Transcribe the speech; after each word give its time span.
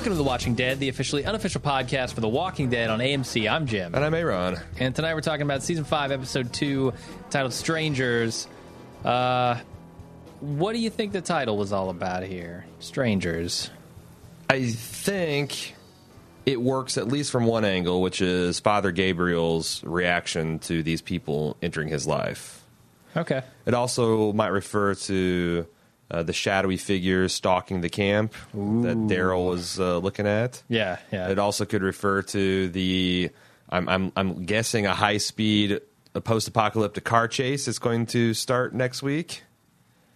Welcome 0.00 0.14
to 0.14 0.16
The 0.16 0.24
Watching 0.24 0.54
Dead, 0.54 0.80
the 0.80 0.88
officially 0.88 1.26
unofficial 1.26 1.60
podcast 1.60 2.14
for 2.14 2.22
The 2.22 2.28
Walking 2.28 2.70
Dead 2.70 2.88
on 2.88 3.00
AMC. 3.00 3.52
I'm 3.52 3.66
Jim. 3.66 3.94
And 3.94 4.02
I'm 4.02 4.14
Aaron. 4.14 4.56
And 4.78 4.96
tonight 4.96 5.12
we're 5.12 5.20
talking 5.20 5.42
about 5.42 5.62
season 5.62 5.84
5, 5.84 6.10
episode 6.10 6.54
2, 6.54 6.94
titled 7.28 7.52
Strangers. 7.52 8.48
Uh, 9.04 9.60
what 10.40 10.72
do 10.72 10.78
you 10.78 10.88
think 10.88 11.12
the 11.12 11.20
title 11.20 11.58
was 11.58 11.74
all 11.74 11.90
about 11.90 12.22
here? 12.22 12.64
Strangers. 12.78 13.68
I 14.48 14.70
think 14.70 15.74
it 16.46 16.58
works 16.58 16.96
at 16.96 17.06
least 17.06 17.30
from 17.30 17.44
one 17.44 17.66
angle, 17.66 18.00
which 18.00 18.22
is 18.22 18.58
Father 18.58 18.92
Gabriel's 18.92 19.84
reaction 19.84 20.60
to 20.60 20.82
these 20.82 21.02
people 21.02 21.58
entering 21.60 21.88
his 21.88 22.06
life. 22.06 22.64
Okay. 23.14 23.42
It 23.66 23.74
also 23.74 24.32
might 24.32 24.48
refer 24.48 24.94
to 24.94 25.66
uh, 26.10 26.22
the 26.22 26.32
shadowy 26.32 26.76
figures 26.76 27.32
stalking 27.32 27.80
the 27.80 27.88
camp 27.88 28.32
that 28.52 28.96
Daryl 29.08 29.48
was 29.50 29.78
uh, 29.78 29.98
looking 29.98 30.26
at. 30.26 30.62
Yeah, 30.68 30.98
yeah. 31.12 31.28
It 31.28 31.38
also 31.38 31.64
could 31.64 31.82
refer 31.82 32.22
to 32.22 32.68
the, 32.68 33.30
I'm, 33.68 33.88
I'm, 33.88 34.12
I'm 34.16 34.44
guessing, 34.44 34.86
a 34.86 34.94
high 34.94 35.18
speed 35.18 35.80
a 36.14 36.20
post 36.20 36.48
apocalyptic 36.48 37.04
car 37.04 37.28
chase 37.28 37.68
is 37.68 37.78
going 37.78 38.06
to 38.06 38.34
start 38.34 38.74
next 38.74 39.00
week. 39.02 39.44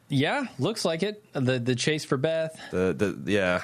yeah, 0.08 0.46
looks 0.58 0.84
like 0.84 1.02
it. 1.04 1.24
The 1.34 1.60
the 1.60 1.76
chase 1.76 2.04
for 2.04 2.16
Beth, 2.16 2.58
The, 2.72 2.92
the, 3.24 3.30
yeah, 3.32 3.62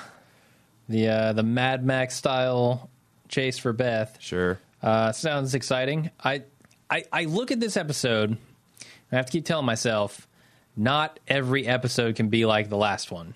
the 0.88 1.08
uh, 1.08 1.32
the 1.32 1.42
Mad 1.42 1.84
Max 1.84 2.14
style 2.14 2.88
chase 3.28 3.58
for 3.58 3.72
Beth. 3.72 4.16
sure. 4.20 4.60
Uh, 4.82 5.10
sounds 5.12 5.54
exciting. 5.56 6.10
I, 6.22 6.42
I 6.88 7.02
I 7.12 7.24
look 7.24 7.50
at 7.50 7.58
this 7.58 7.76
episode. 7.76 8.38
I 9.12 9.16
have 9.16 9.26
to 9.26 9.32
keep 9.32 9.44
telling 9.44 9.66
myself, 9.66 10.28
not 10.76 11.18
every 11.28 11.66
episode 11.66 12.16
can 12.16 12.28
be 12.28 12.46
like 12.46 12.68
the 12.68 12.76
last 12.76 13.10
one 13.10 13.34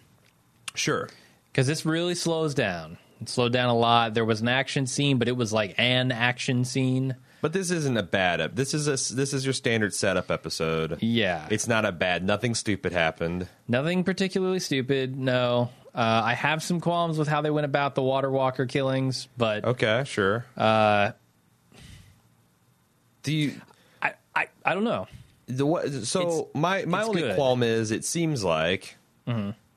Sure. 0.75 1.09
because 1.53 1.67
this 1.67 1.85
really 1.87 2.15
slows 2.15 2.55
down. 2.55 2.99
It 3.21 3.29
slowed 3.29 3.53
down 3.53 3.69
a 3.71 3.77
lot. 3.77 4.13
There 4.15 4.25
was 4.25 4.41
an 4.41 4.49
action 4.49 4.87
scene, 4.87 5.19
but 5.19 5.29
it 5.29 5.37
was 5.37 5.53
like 5.53 5.75
an 5.79 6.11
action 6.13 6.65
scene. 6.65 7.15
But 7.41 7.53
this 7.53 7.71
isn't 7.71 7.97
a 7.97 8.03
bad 8.03 8.41
ep- 8.41 8.55
this 8.57 8.75
is 8.75 8.89
a 8.89 9.15
this 9.15 9.33
is 9.35 9.45
your 9.47 9.53
standard 9.53 9.95
setup 9.95 10.31
episode. 10.31 10.99
Yeah, 11.03 11.47
It's 11.51 11.69
not 11.69 11.85
a 11.85 11.93
bad 11.93 12.25
nothing 12.25 12.55
stupid 12.55 12.93
happened. 12.93 13.47
nothing 13.69 14.03
particularly 14.03 14.59
stupid. 14.61 15.17
No, 15.17 15.71
uh, 15.95 16.23
I 16.25 16.33
have 16.35 16.63
some 16.63 16.81
qualms 16.81 17.19
with 17.19 17.29
how 17.29 17.41
they 17.43 17.51
went 17.51 17.67
about 17.67 17.95
the 17.95 18.03
Water 18.03 18.31
Walker 18.31 18.67
killings, 18.67 19.29
but 19.37 19.65
Okay, 19.65 20.03
sure. 20.07 20.45
uh, 20.57 21.13
Do 23.23 23.33
you 23.33 23.61
I, 24.03 24.15
I 24.35 24.47
I 24.65 24.75
don't 24.75 24.85
know. 24.85 25.07
The 25.47 26.03
so 26.05 26.21
It's- 26.23 26.43
my 26.55 26.85
my 26.87 27.03
only 27.03 27.23
good. 27.23 27.31
Mm-hmm. 27.31 27.37
qualm 27.41 27.63
is 27.63 27.91
it 27.91 28.05
seems 28.05 28.43
like 28.45 28.97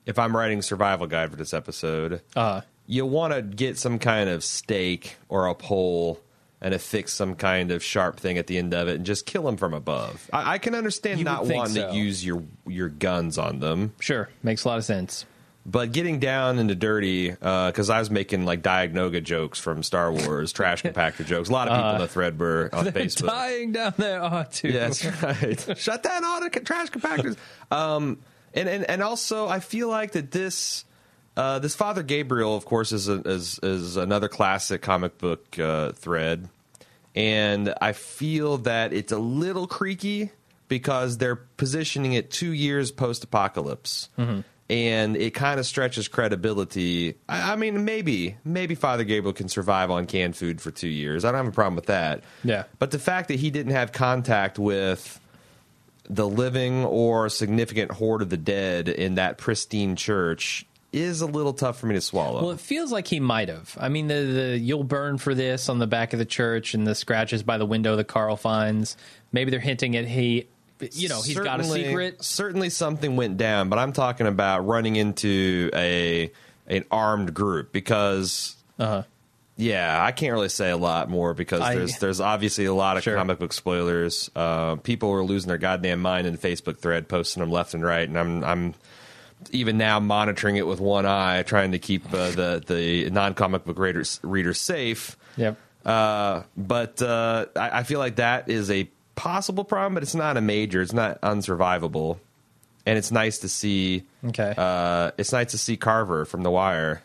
if 0.06 0.18
I'm 0.18 0.36
writing 0.36 0.62
survival 0.62 1.06
guide 1.06 1.30
for 1.30 1.36
this 1.36 1.52
episode, 1.54 2.20
Uh, 2.36 2.60
you 2.86 3.04
want 3.06 3.34
to 3.34 3.42
get 3.42 3.76
some 3.78 3.98
kind 3.98 4.30
of 4.30 4.42
stake 4.44 5.16
or 5.28 5.46
a 5.46 5.54
pole 5.54 6.20
and 6.60 6.74
affix 6.74 7.12
some 7.12 7.34
kind 7.36 7.70
of 7.70 7.84
sharp 7.84 8.18
thing 8.18 8.36
at 8.38 8.46
the 8.48 8.58
end 8.58 8.74
of 8.74 8.88
it 8.88 8.96
and 8.96 9.06
just 9.06 9.26
kill 9.26 9.42
them 9.44 9.56
from 9.56 9.72
above. 9.74 10.28
I, 10.32 10.54
I 10.54 10.58
can 10.58 10.74
understand 10.74 11.22
not 11.22 11.46
wanting 11.46 11.74
so. 11.74 11.90
to 11.90 11.94
use 11.96 12.24
your 12.24 12.42
your 12.66 12.88
guns 12.88 13.38
on 13.38 13.60
them. 13.60 13.94
sure, 14.00 14.28
makes 14.42 14.64
a 14.64 14.68
lot 14.68 14.78
of 14.78 14.84
sense. 14.84 15.24
But 15.70 15.92
getting 15.92 16.18
down 16.18 16.58
into 16.58 16.74
dirty, 16.74 17.30
because 17.30 17.90
I 17.90 17.98
was 17.98 18.10
making 18.10 18.46
like 18.46 18.62
Dianoga 18.62 19.22
jokes 19.22 19.60
from 19.60 19.82
Star 19.82 20.10
Wars, 20.10 20.50
trash 20.50 20.82
compactor 20.82 21.26
jokes. 21.26 21.50
A 21.50 21.52
lot 21.52 21.68
of 21.68 21.76
people 21.76 21.90
in 21.90 22.00
the 22.00 22.08
thread 22.08 22.38
were 22.38 22.70
on 22.72 22.86
Facebook. 22.86 23.26
Dying 23.26 23.72
down 23.72 23.92
there, 23.98 24.24
oh, 24.24 24.46
too. 24.50 24.68
Yes, 24.68 25.04
right. 25.22 25.62
Shut 25.78 26.02
down 26.02 26.24
all 26.24 26.40
the 26.40 26.48
trash 26.48 26.88
compactors. 26.88 27.36
Um, 27.70 28.18
and, 28.54 28.66
and 28.66 28.88
and 28.88 29.02
also, 29.02 29.46
I 29.46 29.60
feel 29.60 29.88
like 29.88 30.12
that 30.12 30.30
this 30.30 30.86
uh, 31.36 31.58
this 31.58 31.74
Father 31.74 32.02
Gabriel, 32.02 32.56
of 32.56 32.64
course, 32.64 32.90
is 32.92 33.10
a, 33.10 33.20
is 33.28 33.60
is 33.62 33.98
another 33.98 34.28
classic 34.28 34.80
comic 34.80 35.18
book 35.18 35.58
uh, 35.58 35.92
thread, 35.92 36.48
and 37.14 37.74
I 37.78 37.92
feel 37.92 38.56
that 38.58 38.94
it's 38.94 39.12
a 39.12 39.18
little 39.18 39.66
creaky 39.66 40.30
because 40.68 41.18
they're 41.18 41.36
positioning 41.36 42.14
it 42.14 42.30
two 42.30 42.52
years 42.52 42.90
post 42.90 43.22
apocalypse. 43.22 44.08
And 44.70 45.16
it 45.16 45.32
kind 45.32 45.58
of 45.58 45.64
stretches 45.64 46.08
credibility. 46.08 47.14
I, 47.28 47.52
I 47.52 47.56
mean, 47.56 47.86
maybe, 47.86 48.36
maybe 48.44 48.74
Father 48.74 49.04
Gabriel 49.04 49.32
can 49.32 49.48
survive 49.48 49.90
on 49.90 50.06
canned 50.06 50.36
food 50.36 50.60
for 50.60 50.70
two 50.70 50.88
years. 50.88 51.24
I 51.24 51.32
don't 51.32 51.44
have 51.44 51.48
a 51.48 51.54
problem 51.54 51.74
with 51.76 51.86
that. 51.86 52.22
Yeah. 52.44 52.64
But 52.78 52.90
the 52.90 52.98
fact 52.98 53.28
that 53.28 53.40
he 53.40 53.50
didn't 53.50 53.72
have 53.72 53.92
contact 53.92 54.58
with 54.58 55.18
the 56.10 56.28
living 56.28 56.84
or 56.84 57.28
significant 57.28 57.92
horde 57.92 58.22
of 58.22 58.30
the 58.30 58.36
dead 58.36 58.88
in 58.88 59.14
that 59.14 59.38
pristine 59.38 59.96
church 59.96 60.66
is 60.92 61.20
a 61.20 61.26
little 61.26 61.52
tough 61.52 61.78
for 61.78 61.86
me 61.86 61.94
to 61.94 62.00
swallow. 62.00 62.40
Well, 62.42 62.50
it 62.52 62.60
feels 62.60 62.90
like 62.90 63.06
he 63.06 63.20
might 63.20 63.48
have. 63.48 63.76
I 63.78 63.88
mean, 63.90 64.08
the, 64.08 64.14
the 64.14 64.58
"you'll 64.58 64.84
burn 64.84 65.18
for 65.18 65.34
this" 65.34 65.68
on 65.68 65.78
the 65.78 65.86
back 65.86 66.14
of 66.14 66.18
the 66.18 66.24
church 66.24 66.72
and 66.72 66.86
the 66.86 66.94
scratches 66.94 67.42
by 67.42 67.58
the 67.58 67.66
window 67.66 67.96
that 67.96 68.04
Carl 68.04 68.36
finds. 68.36 68.96
Maybe 69.30 69.50
they're 69.50 69.60
hinting 69.60 69.96
at 69.96 70.06
he, 70.06 70.48
you 70.92 71.08
know, 71.08 71.22
he's 71.22 71.38
got 71.38 71.60
a 71.60 71.64
secret. 71.64 72.22
Certainly, 72.22 72.70
something 72.70 73.16
went 73.16 73.36
down, 73.36 73.68
but 73.68 73.78
I'm 73.78 73.92
talking 73.92 74.26
about 74.26 74.66
running 74.66 74.96
into 74.96 75.70
a 75.74 76.30
an 76.66 76.84
armed 76.90 77.34
group 77.34 77.72
because. 77.72 78.56
Uh-huh. 78.78 79.02
Yeah, 79.60 80.00
I 80.04 80.12
can't 80.12 80.32
really 80.32 80.50
say 80.50 80.70
a 80.70 80.76
lot 80.76 81.10
more 81.10 81.34
because 81.34 81.60
I- 81.62 81.74
there's 81.74 81.98
there's 81.98 82.20
obviously 82.20 82.66
a 82.66 82.72
lot 82.72 82.96
of 82.96 83.02
Sure. 83.02 83.16
comic 83.16 83.40
book 83.40 83.52
spoilers. 83.52 84.30
Uh, 84.36 84.76
people 84.76 85.10
are 85.10 85.24
losing 85.24 85.48
their 85.48 85.58
goddamn 85.58 86.00
mind 86.00 86.28
in 86.28 86.32
the 86.32 86.38
Facebook 86.38 86.78
thread, 86.78 87.08
posting 87.08 87.40
them 87.40 87.50
left 87.50 87.74
and 87.74 87.82
right, 87.84 88.08
and 88.08 88.16
I'm 88.16 88.44
I'm 88.44 88.74
even 89.50 89.76
now 89.76 89.98
monitoring 89.98 90.54
it 90.56 90.66
with 90.68 90.78
one 90.78 91.06
eye, 91.06 91.42
trying 91.42 91.72
to 91.72 91.80
keep 91.80 92.06
uh, 92.14 92.30
the 92.30 92.62
the 92.64 93.10
non 93.10 93.34
comic 93.34 93.64
book 93.64 93.78
readers 93.80 94.20
readers 94.22 94.60
safe. 94.60 95.16
Yep. 95.36 95.56
Uh, 95.84 96.42
but 96.56 97.02
uh, 97.02 97.46
I, 97.56 97.80
I 97.80 97.82
feel 97.82 97.98
like 97.98 98.16
that 98.16 98.48
is 98.48 98.70
a 98.70 98.88
possible 99.18 99.64
problem, 99.64 99.94
but 99.94 100.02
it's 100.02 100.14
not 100.14 100.36
a 100.36 100.40
major. 100.40 100.80
It's 100.80 100.92
not 100.92 101.20
unsurvivable, 101.22 102.18
and 102.86 102.96
it's 102.96 103.10
nice 103.10 103.38
to 103.38 103.48
see. 103.48 104.04
Okay. 104.24 104.54
Uh, 104.56 105.10
it's 105.18 105.32
nice 105.32 105.50
to 105.50 105.58
see 105.58 105.76
Carver 105.76 106.24
from 106.24 106.42
The 106.42 106.50
Wire. 106.50 107.02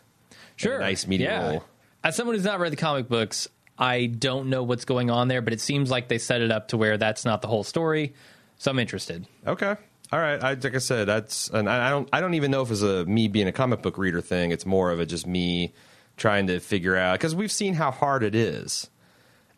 Sure. 0.56 0.78
nice 0.78 1.06
meaty 1.08 1.24
yeah. 1.24 1.50
role. 1.50 1.64
As 2.04 2.14
someone 2.14 2.36
who's 2.36 2.44
not 2.44 2.60
read 2.60 2.70
the 2.70 2.76
comic 2.76 3.08
books, 3.08 3.48
I 3.76 4.06
don't 4.06 4.50
know 4.50 4.62
what's 4.62 4.84
going 4.84 5.10
on 5.10 5.26
there, 5.26 5.42
but 5.42 5.52
it 5.52 5.60
seems 5.60 5.90
like 5.90 6.06
they 6.06 6.18
set 6.18 6.40
it 6.42 6.52
up 6.52 6.68
to 6.68 6.76
where 6.76 6.96
that's 6.96 7.24
not 7.24 7.42
the 7.42 7.48
whole 7.48 7.64
story. 7.64 8.14
So 8.58 8.70
I'm 8.70 8.78
interested. 8.78 9.26
Okay. 9.44 9.74
All 10.12 10.20
right. 10.20 10.42
I, 10.42 10.54
like 10.54 10.76
I 10.76 10.78
said, 10.78 11.08
that's 11.08 11.48
and 11.48 11.68
I 11.68 11.88
I 11.88 11.90
don't. 11.90 12.08
I 12.12 12.20
don't 12.20 12.34
even 12.34 12.52
know 12.52 12.62
if 12.62 12.70
it's 12.70 12.82
a 12.82 13.04
me 13.06 13.26
being 13.26 13.48
a 13.48 13.52
comic 13.52 13.82
book 13.82 13.98
reader 13.98 14.20
thing. 14.20 14.52
It's 14.52 14.64
more 14.64 14.92
of 14.92 15.00
a 15.00 15.06
just 15.06 15.26
me 15.26 15.72
trying 16.16 16.46
to 16.46 16.60
figure 16.60 16.96
out 16.96 17.14
because 17.18 17.34
we've 17.34 17.50
seen 17.50 17.74
how 17.74 17.90
hard 17.90 18.22
it 18.22 18.36
is, 18.36 18.88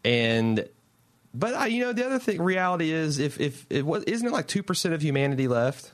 and 0.03 0.67
but 1.39 1.55
I, 1.55 1.67
you 1.67 1.85
know 1.85 1.93
the 1.93 2.07
other 2.07 2.19
thing, 2.19 2.41
reality 2.41 2.91
is 2.91 3.19
if 3.19 3.41
if 3.41 3.67
it 3.71 3.85
was 3.85 4.05
isn't 4.05 4.27
it 4.27 4.33
like 4.33 4.47
two 4.47 4.63
percent 4.63 4.95
of 4.95 5.03
humanity 5.03 5.49
left? 5.49 5.93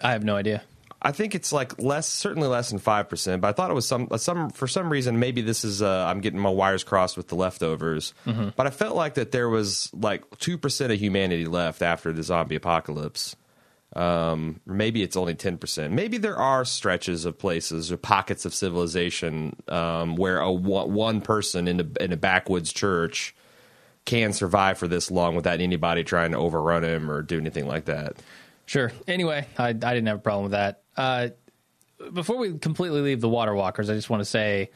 I 0.00 0.12
have 0.12 0.24
no 0.24 0.36
idea. 0.36 0.62
I 1.00 1.12
think 1.12 1.34
it's 1.34 1.52
like 1.52 1.78
less, 1.78 2.08
certainly 2.08 2.48
less 2.48 2.70
than 2.70 2.78
five 2.78 3.10
percent. 3.10 3.42
But 3.42 3.48
I 3.48 3.52
thought 3.52 3.70
it 3.70 3.74
was 3.74 3.86
some, 3.86 4.08
some 4.16 4.48
for 4.48 4.66
some 4.66 4.90
reason. 4.90 5.18
Maybe 5.18 5.42
this 5.42 5.62
is 5.62 5.82
uh, 5.82 6.06
I'm 6.06 6.20
getting 6.20 6.40
my 6.40 6.48
wires 6.48 6.82
crossed 6.82 7.18
with 7.18 7.28
the 7.28 7.34
leftovers. 7.34 8.14
But 8.56 8.66
I 8.66 8.70
felt 8.70 8.96
like 8.96 9.14
that 9.14 9.30
there 9.30 9.50
was 9.50 9.90
like 9.92 10.24
two 10.38 10.56
percent 10.56 10.92
of 10.92 10.98
humanity 10.98 11.44
left 11.44 11.82
after 11.82 12.12
the 12.12 12.22
zombie 12.22 12.56
apocalypse. 12.56 13.36
Um, 13.94 14.60
maybe 14.66 15.02
it's 15.02 15.16
only 15.16 15.34
ten 15.34 15.58
percent. 15.58 15.92
Maybe 15.92 16.16
there 16.16 16.36
are 16.36 16.64
stretches 16.64 17.26
of 17.26 17.38
places 17.38 17.92
or 17.92 17.98
pockets 17.98 18.46
of 18.46 18.54
civilization 18.54 19.56
um, 19.68 20.16
where 20.16 20.40
a 20.40 20.50
one, 20.50 20.92
one 20.92 21.20
person 21.20 21.68
in 21.68 21.80
a, 21.80 22.02
in 22.02 22.12
a 22.12 22.16
backwoods 22.16 22.72
church 22.72 23.34
can 24.04 24.32
survive 24.32 24.78
for 24.78 24.86
this 24.88 25.10
long 25.10 25.34
without 25.36 25.60
anybody 25.60 26.04
trying 26.04 26.32
to 26.32 26.38
overrun 26.38 26.84
him 26.84 27.10
or 27.10 27.22
do 27.22 27.38
anything 27.38 27.66
like 27.66 27.86
that. 27.86 28.16
Sure. 28.66 28.92
Anyway, 29.08 29.46
I, 29.58 29.68
I 29.68 29.72
didn't 29.72 30.06
have 30.06 30.18
a 30.18 30.22
problem 30.22 30.44
with 30.44 30.52
that. 30.52 30.82
Uh, 30.96 31.28
before 32.12 32.36
we 32.36 32.58
completely 32.58 33.00
leave 33.00 33.20
the 33.20 33.28
water 33.28 33.54
walkers, 33.54 33.88
I 33.90 33.94
just 33.94 34.10
want 34.10 34.20
to 34.20 34.24
say 34.26 34.70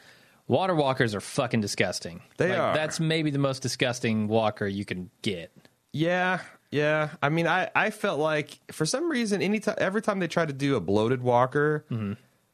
water 0.47 0.73
walkers 0.75 1.13
are 1.15 1.21
fucking 1.21 1.61
disgusting. 1.61 2.21
They 2.37 2.49
Like, 2.49 2.59
are. 2.59 2.73
That's 2.73 2.99
maybe 2.99 3.29
the 3.31 3.39
most 3.39 3.61
disgusting 3.61 4.27
walker 4.27 4.65
you 4.67 4.85
can 4.85 5.09
get. 5.21 5.51
Yeah, 5.91 6.39
yeah. 6.71 7.09
I 7.21 7.29
mean, 7.29 7.47
I, 7.47 7.69
I 7.75 7.89
felt 7.89 8.19
like 8.19 8.59
for 8.71 8.85
some 8.85 9.09
reason, 9.09 9.41
anytime 9.41 9.75
every 9.79 10.01
time 10.01 10.19
they 10.19 10.27
try 10.27 10.45
to 10.45 10.53
do 10.53 10.75
a 10.75 10.79
bloated 10.79 11.21
walker, 11.21 11.85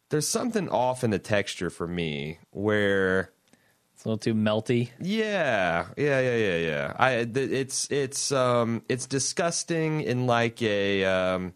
there's 0.10 0.28
something 0.28 0.70
off 0.70 1.04
in 1.04 1.10
the 1.12 1.20
texture 1.20 1.70
for 1.70 1.88
me. 1.88 2.40
Where 2.52 3.32
a 4.06 4.10
little 4.10 4.18
too 4.20 4.34
melty. 4.34 4.90
yeah, 5.00 5.88
yeah, 5.98 6.20
yeah, 6.20 6.36
yeah, 6.36 6.58
yeah. 6.58 6.94
I 6.98 7.26
th- 7.26 7.50
it's 7.52 7.90
it's 7.92 8.32
um 8.32 8.84
it's 8.88 9.06
disgusting 9.06 10.02
in 10.02 10.28
like 10.28 10.62
a 10.62 11.04
um 11.06 11.54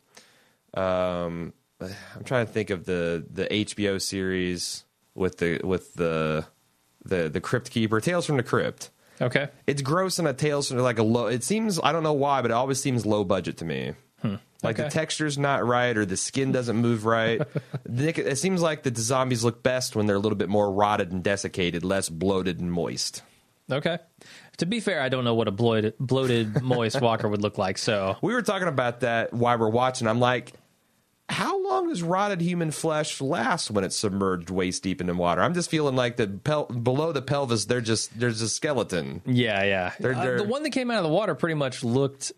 um 0.74 1.54
I'm 1.81 2.24
trying 2.25 2.46
to 2.46 2.51
think 2.51 2.69
of 2.69 2.86
the 2.86 3.25
the 3.31 3.46
HBO 3.46 4.01
series 4.01 4.84
with 5.16 5.38
the 5.38 5.62
with 5.63 5.94
the 5.94 6.46
the 7.06 7.30
the 7.30 7.42
Crypt 7.42 7.72
Keeper, 7.72 8.01
Tales 8.01 8.25
from 8.25 8.38
the 8.38 8.44
Crypt. 8.44 8.90
Okay. 9.22 9.50
It's 9.68 9.81
gross 9.81 10.18
in 10.19 10.28
a 10.28 10.34
Tales 10.34 10.69
from 10.69 10.78
like 10.80 11.00
a 11.00 11.04
low. 11.04 11.28
It 11.28 11.44
seems 11.44 11.80
I 11.84 11.92
don't 11.92 12.04
know 12.04 12.13
why, 12.13 12.42
but 12.42 12.51
it 12.51 12.54
always 12.54 12.81
seems 12.81 13.06
low 13.06 13.24
budget 13.24 13.57
to 13.57 13.66
me. 13.66 13.94
Like 14.61 14.75
the 14.75 14.83
Okay. 14.88 14.89
texture's 14.89 15.38
not 15.38 15.65
right, 15.65 15.95
or 15.97 16.06
the 16.06 16.17
skin 16.17 16.51
doesn't 16.51 16.75
move 16.75 17.06
right. 17.06 17.41
It 17.85 18.38
seems 18.38 18.61
like 18.61 18.83
the 18.83 18.94
zombies 19.00 19.44
look 19.44 19.63
best 19.63 19.95
when 19.95 20.06
they're 20.06 20.15
a 20.17 20.19
little 20.19 20.38
bit 20.38 20.50
more 20.50 20.71
rotted 20.71 21.11
and 21.11 21.23
desiccated, 21.23 21.83
less 21.83 22.09
bloated 22.09 22.59
and 22.59 22.71
moist. 22.71 23.21
Okay. 23.71 24.00
To 24.57 24.65
be 24.65 24.79
fair, 24.79 25.01
I 25.01 25.09
don't 25.09 25.23
know 25.23 25.35
what 25.35 25.47
a 25.47 25.51
bloated, 25.51 25.94
bloated 26.00 26.61
moist 26.61 27.00
walker 27.01 27.27
would 27.29 27.41
look 27.41 27.57
like. 27.57 27.77
So 27.77 28.17
We 28.21 28.33
were 28.33 28.41
talking 28.41 28.67
about 28.67 29.00
that 29.01 29.33
while 29.33 29.57
we're 29.57 29.69
watching. 29.69 30.07
I'm 30.07 30.19
like, 30.19 30.53
how 31.29 31.63
long 31.63 31.89
does 31.89 32.01
rotted 32.01 32.41
human 32.41 32.71
flesh 32.71 33.21
last 33.21 33.69
when 33.71 33.83
it's 33.83 33.95
submerged 33.95 34.50
waist 34.50 34.81
deep 34.83 35.00
into 35.01 35.13
water? 35.13 35.41
I'm 35.44 35.53
just 35.53 35.69
feeling 35.69 35.95
like 35.95 36.17
the 36.17 36.27
pel- 36.27 36.65
below 36.65 37.12
the 37.12 37.21
pelvis, 37.21 37.65
they're 37.65 37.79
just 37.81 38.19
there's 38.19 38.41
a 38.41 38.50
skeleton. 38.50 39.21
yeah, 39.25 39.63
yeah. 39.63 39.94
They're- 40.00 40.15
Uh, 40.15 40.23
they're- 40.23 40.38
the 40.38 40.44
one 40.45 40.63
that 40.63 40.71
came 40.71 40.89
out 40.89 40.97
of 40.97 41.03
the 41.03 41.09
water 41.15 41.35
pretty 41.35 41.53
much 41.55 41.83
looked 41.83 42.31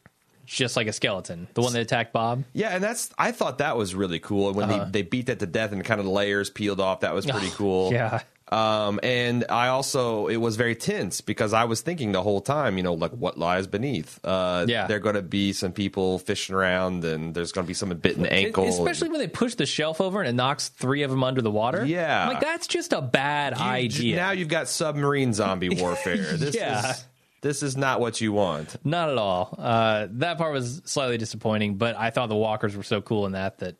just 0.51 0.75
like 0.75 0.87
a 0.87 0.93
skeleton. 0.93 1.47
The 1.53 1.61
one 1.61 1.73
that 1.73 1.81
attacked 1.81 2.13
Bob. 2.13 2.43
Yeah, 2.53 2.69
and 2.69 2.83
that's 2.83 3.09
I 3.17 3.31
thought 3.31 3.59
that 3.59 3.77
was 3.77 3.95
really 3.95 4.19
cool. 4.19 4.47
And 4.49 4.55
when 4.57 4.69
Uh-huh. 4.69 4.85
they, 4.85 5.01
they 5.01 5.01
beat 5.01 5.27
that 5.27 5.39
to 5.39 5.45
death 5.47 5.71
and 5.71 5.83
kind 5.83 5.99
of 5.99 6.05
the 6.05 6.11
layers 6.11 6.49
peeled 6.49 6.79
off, 6.79 7.01
that 7.01 7.13
was 7.13 7.25
pretty 7.25 7.49
cool. 7.55 7.91
Yeah. 7.91 8.21
Um, 8.53 8.99
and 9.01 9.45
I 9.47 9.69
also 9.69 10.27
it 10.27 10.35
was 10.35 10.57
very 10.57 10.75
tense 10.75 11.21
because 11.21 11.53
I 11.53 11.63
was 11.63 11.79
thinking 11.79 12.11
the 12.11 12.21
whole 12.21 12.41
time, 12.41 12.75
you 12.75 12.83
know, 12.83 12.95
like 12.95 13.11
what 13.11 13.37
lies 13.37 13.65
beneath. 13.65 14.19
Uh, 14.25 14.65
Yeah. 14.67 14.87
there 14.87 14.97
are 14.97 14.99
going 14.99 15.15
to 15.15 15.21
be 15.21 15.53
some 15.53 15.71
people 15.71 16.19
fishing 16.19 16.53
around, 16.53 17.05
and 17.05 17.33
there's 17.33 17.53
going 17.53 17.63
to 17.65 17.67
be 17.67 17.73
someone 17.73 17.99
bitten 17.99 18.25
ankle. 18.25 18.67
Especially 18.67 19.07
when 19.07 19.19
they 19.21 19.29
push 19.29 19.55
the 19.55 19.65
shelf 19.65 20.01
over 20.01 20.19
and 20.19 20.27
it 20.27 20.33
knocks 20.33 20.67
three 20.67 21.03
of 21.03 21.09
them 21.11 21.23
under 21.23 21.41
the 21.41 21.49
water. 21.51 21.85
Yeah. 21.85 22.23
I'm 22.23 22.33
like 22.33 22.41
that's 22.41 22.67
just 22.67 22.91
a 22.91 23.01
bad 23.01 23.53
You- 23.57 23.63
idea. 23.63 24.15
Now 24.17 24.31
you've 24.31 24.49
got 24.49 24.67
submarine 24.67 25.33
zombie 25.33 25.69
warfare. 25.69 26.17
This 26.35 26.53
Yeah. 26.53 26.91
is 26.91 27.05
this 27.41 27.63
is 27.63 27.75
not 27.75 27.99
what 27.99 28.21
you 28.21 28.31
want. 28.33 28.75
Not 28.85 29.09
at 29.09 29.17
all. 29.17 29.55
Uh, 29.57 30.07
that 30.11 30.37
part 30.37 30.53
was 30.53 30.81
slightly 30.85 31.17
disappointing, 31.17 31.75
but 31.75 31.95
I 31.97 32.09
thought 32.09 32.29
the 32.29 32.35
walkers 32.35 32.75
were 32.75 32.83
so 32.83 33.01
cool 33.01 33.25
in 33.25 33.33
that 33.33 33.59
that 33.59 33.75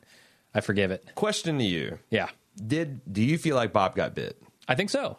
I 0.53 0.61
forgive 0.61 0.91
it. 0.91 1.07
Question 1.15 1.57
to 1.59 1.63
you: 1.63 1.99
Yeah, 2.09 2.27
Did 2.55 3.01
do 3.11 3.21
you 3.23 3.37
feel 3.37 3.55
like 3.55 3.71
Bob 3.73 3.95
got 3.95 4.15
bit? 4.15 4.41
I 4.67 4.75
think 4.75 4.89
so. 4.89 5.17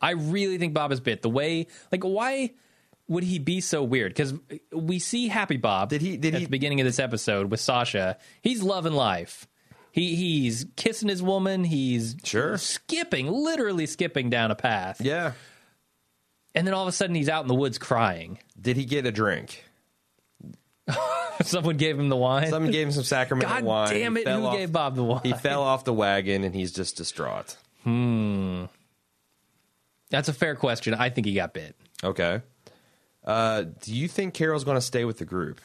I 0.00 0.10
really 0.12 0.58
think 0.58 0.74
Bob 0.74 0.92
is 0.92 1.00
bit. 1.00 1.22
The 1.22 1.30
way, 1.30 1.66
like, 1.90 2.02
why 2.04 2.50
would 3.08 3.24
he 3.24 3.38
be 3.38 3.60
so 3.60 3.82
weird? 3.82 4.12
Because 4.12 4.34
we 4.72 4.98
see 4.98 5.28
Happy 5.28 5.56
Bob. 5.56 5.88
Did 5.90 6.00
he- 6.02 6.16
did 6.16 6.34
at 6.34 6.40
he- 6.40 6.44
the 6.46 6.50
beginning 6.50 6.80
of 6.80 6.84
this 6.86 6.98
episode 6.98 7.50
with 7.50 7.60
Sasha? 7.60 8.18
He's 8.42 8.62
loving 8.62 8.92
life. 8.94 9.46
He 9.92 10.16
he's 10.16 10.66
kissing 10.76 11.08
his 11.08 11.22
woman. 11.22 11.64
He's 11.64 12.16
Sure. 12.24 12.58
skipping, 12.58 13.28
literally 13.30 13.86
skipping 13.86 14.28
down 14.30 14.50
a 14.50 14.54
path. 14.56 15.00
Yeah. 15.00 15.32
And 16.54 16.66
then 16.66 16.74
all 16.74 16.82
of 16.82 16.88
a 16.88 16.92
sudden 16.92 17.14
he's 17.16 17.28
out 17.28 17.42
in 17.42 17.48
the 17.48 17.54
woods 17.54 17.78
crying. 17.78 18.38
Did 18.60 18.76
he 18.76 18.84
get 18.84 19.06
a 19.06 19.12
drink? 19.12 19.64
Someone 21.42 21.76
gave 21.76 21.98
him 21.98 22.08
the 22.08 22.16
wine. 22.16 22.48
Someone 22.48 22.70
gave 22.70 22.86
him 22.86 22.92
some 22.92 23.02
Sacramento 23.04 23.52
God 23.52 23.64
wine. 23.64 23.90
damn 23.92 24.16
it! 24.16 24.28
Who 24.28 24.44
off- 24.44 24.56
gave 24.56 24.70
Bob 24.72 24.94
the 24.94 25.02
wine? 25.04 25.20
He 25.24 25.32
fell 25.32 25.62
off 25.62 25.84
the 25.84 25.92
wagon 25.92 26.44
and 26.44 26.54
he's 26.54 26.72
just 26.72 26.96
distraught. 26.96 27.56
Hmm. 27.82 28.64
That's 30.10 30.28
a 30.28 30.32
fair 30.32 30.54
question. 30.54 30.94
I 30.94 31.10
think 31.10 31.26
he 31.26 31.34
got 31.34 31.52
bit. 31.54 31.74
Okay. 32.02 32.40
Uh, 33.24 33.64
do 33.82 33.94
you 33.94 34.06
think 34.06 34.34
Carol's 34.34 34.62
going 34.64 34.76
to 34.76 34.80
stay 34.82 35.04
with 35.04 35.18
the 35.18 35.24
group? 35.24 35.60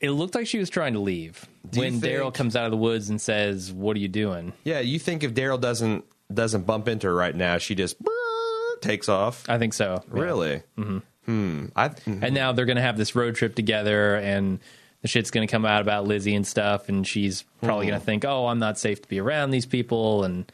It 0.00 0.10
looked 0.10 0.34
like 0.34 0.46
she 0.46 0.58
was 0.58 0.70
trying 0.70 0.92
to 0.94 1.00
leave 1.00 1.46
Do 1.68 1.80
when 1.80 2.00
Daryl 2.00 2.32
comes 2.32 2.56
out 2.56 2.64
of 2.66 2.70
the 2.70 2.76
woods 2.76 3.08
and 3.10 3.20
says, 3.20 3.72
"What 3.72 3.96
are 3.96 4.00
you 4.00 4.08
doing?" 4.08 4.52
Yeah, 4.64 4.80
you 4.80 4.98
think 4.98 5.22
if 5.22 5.34
Daryl 5.34 5.60
doesn't 5.60 6.04
doesn't 6.32 6.62
bump 6.66 6.88
into 6.88 7.06
her 7.08 7.14
right 7.14 7.34
now, 7.34 7.58
she 7.58 7.74
just 7.74 7.96
takes 8.84 9.08
off? 9.08 9.44
I 9.48 9.58
think 9.58 9.74
so. 9.74 10.02
Yeah. 10.06 10.20
Really? 10.20 10.62
Mm-hmm. 10.78 10.98
Hmm. 11.26 11.66
I, 11.74 11.90
And 12.06 12.34
now 12.34 12.52
they're 12.52 12.66
going 12.66 12.76
to 12.76 12.82
have 12.82 12.96
this 12.98 13.14
road 13.14 13.34
trip 13.34 13.54
together, 13.54 14.14
and 14.16 14.60
the 15.02 15.08
shit's 15.08 15.30
going 15.30 15.46
to 15.46 15.50
come 15.50 15.64
out 15.64 15.80
about 15.82 16.06
Lizzie 16.06 16.34
and 16.34 16.46
stuff, 16.46 16.88
and 16.88 17.06
she's 17.06 17.44
probably 17.62 17.86
going 17.86 17.98
to 17.98 18.04
think, 18.04 18.24
"Oh, 18.24 18.46
I'm 18.46 18.58
not 18.58 18.78
safe 18.78 19.00
to 19.02 19.08
be 19.08 19.18
around 19.20 19.50
these 19.50 19.64
people," 19.66 20.24
and 20.24 20.50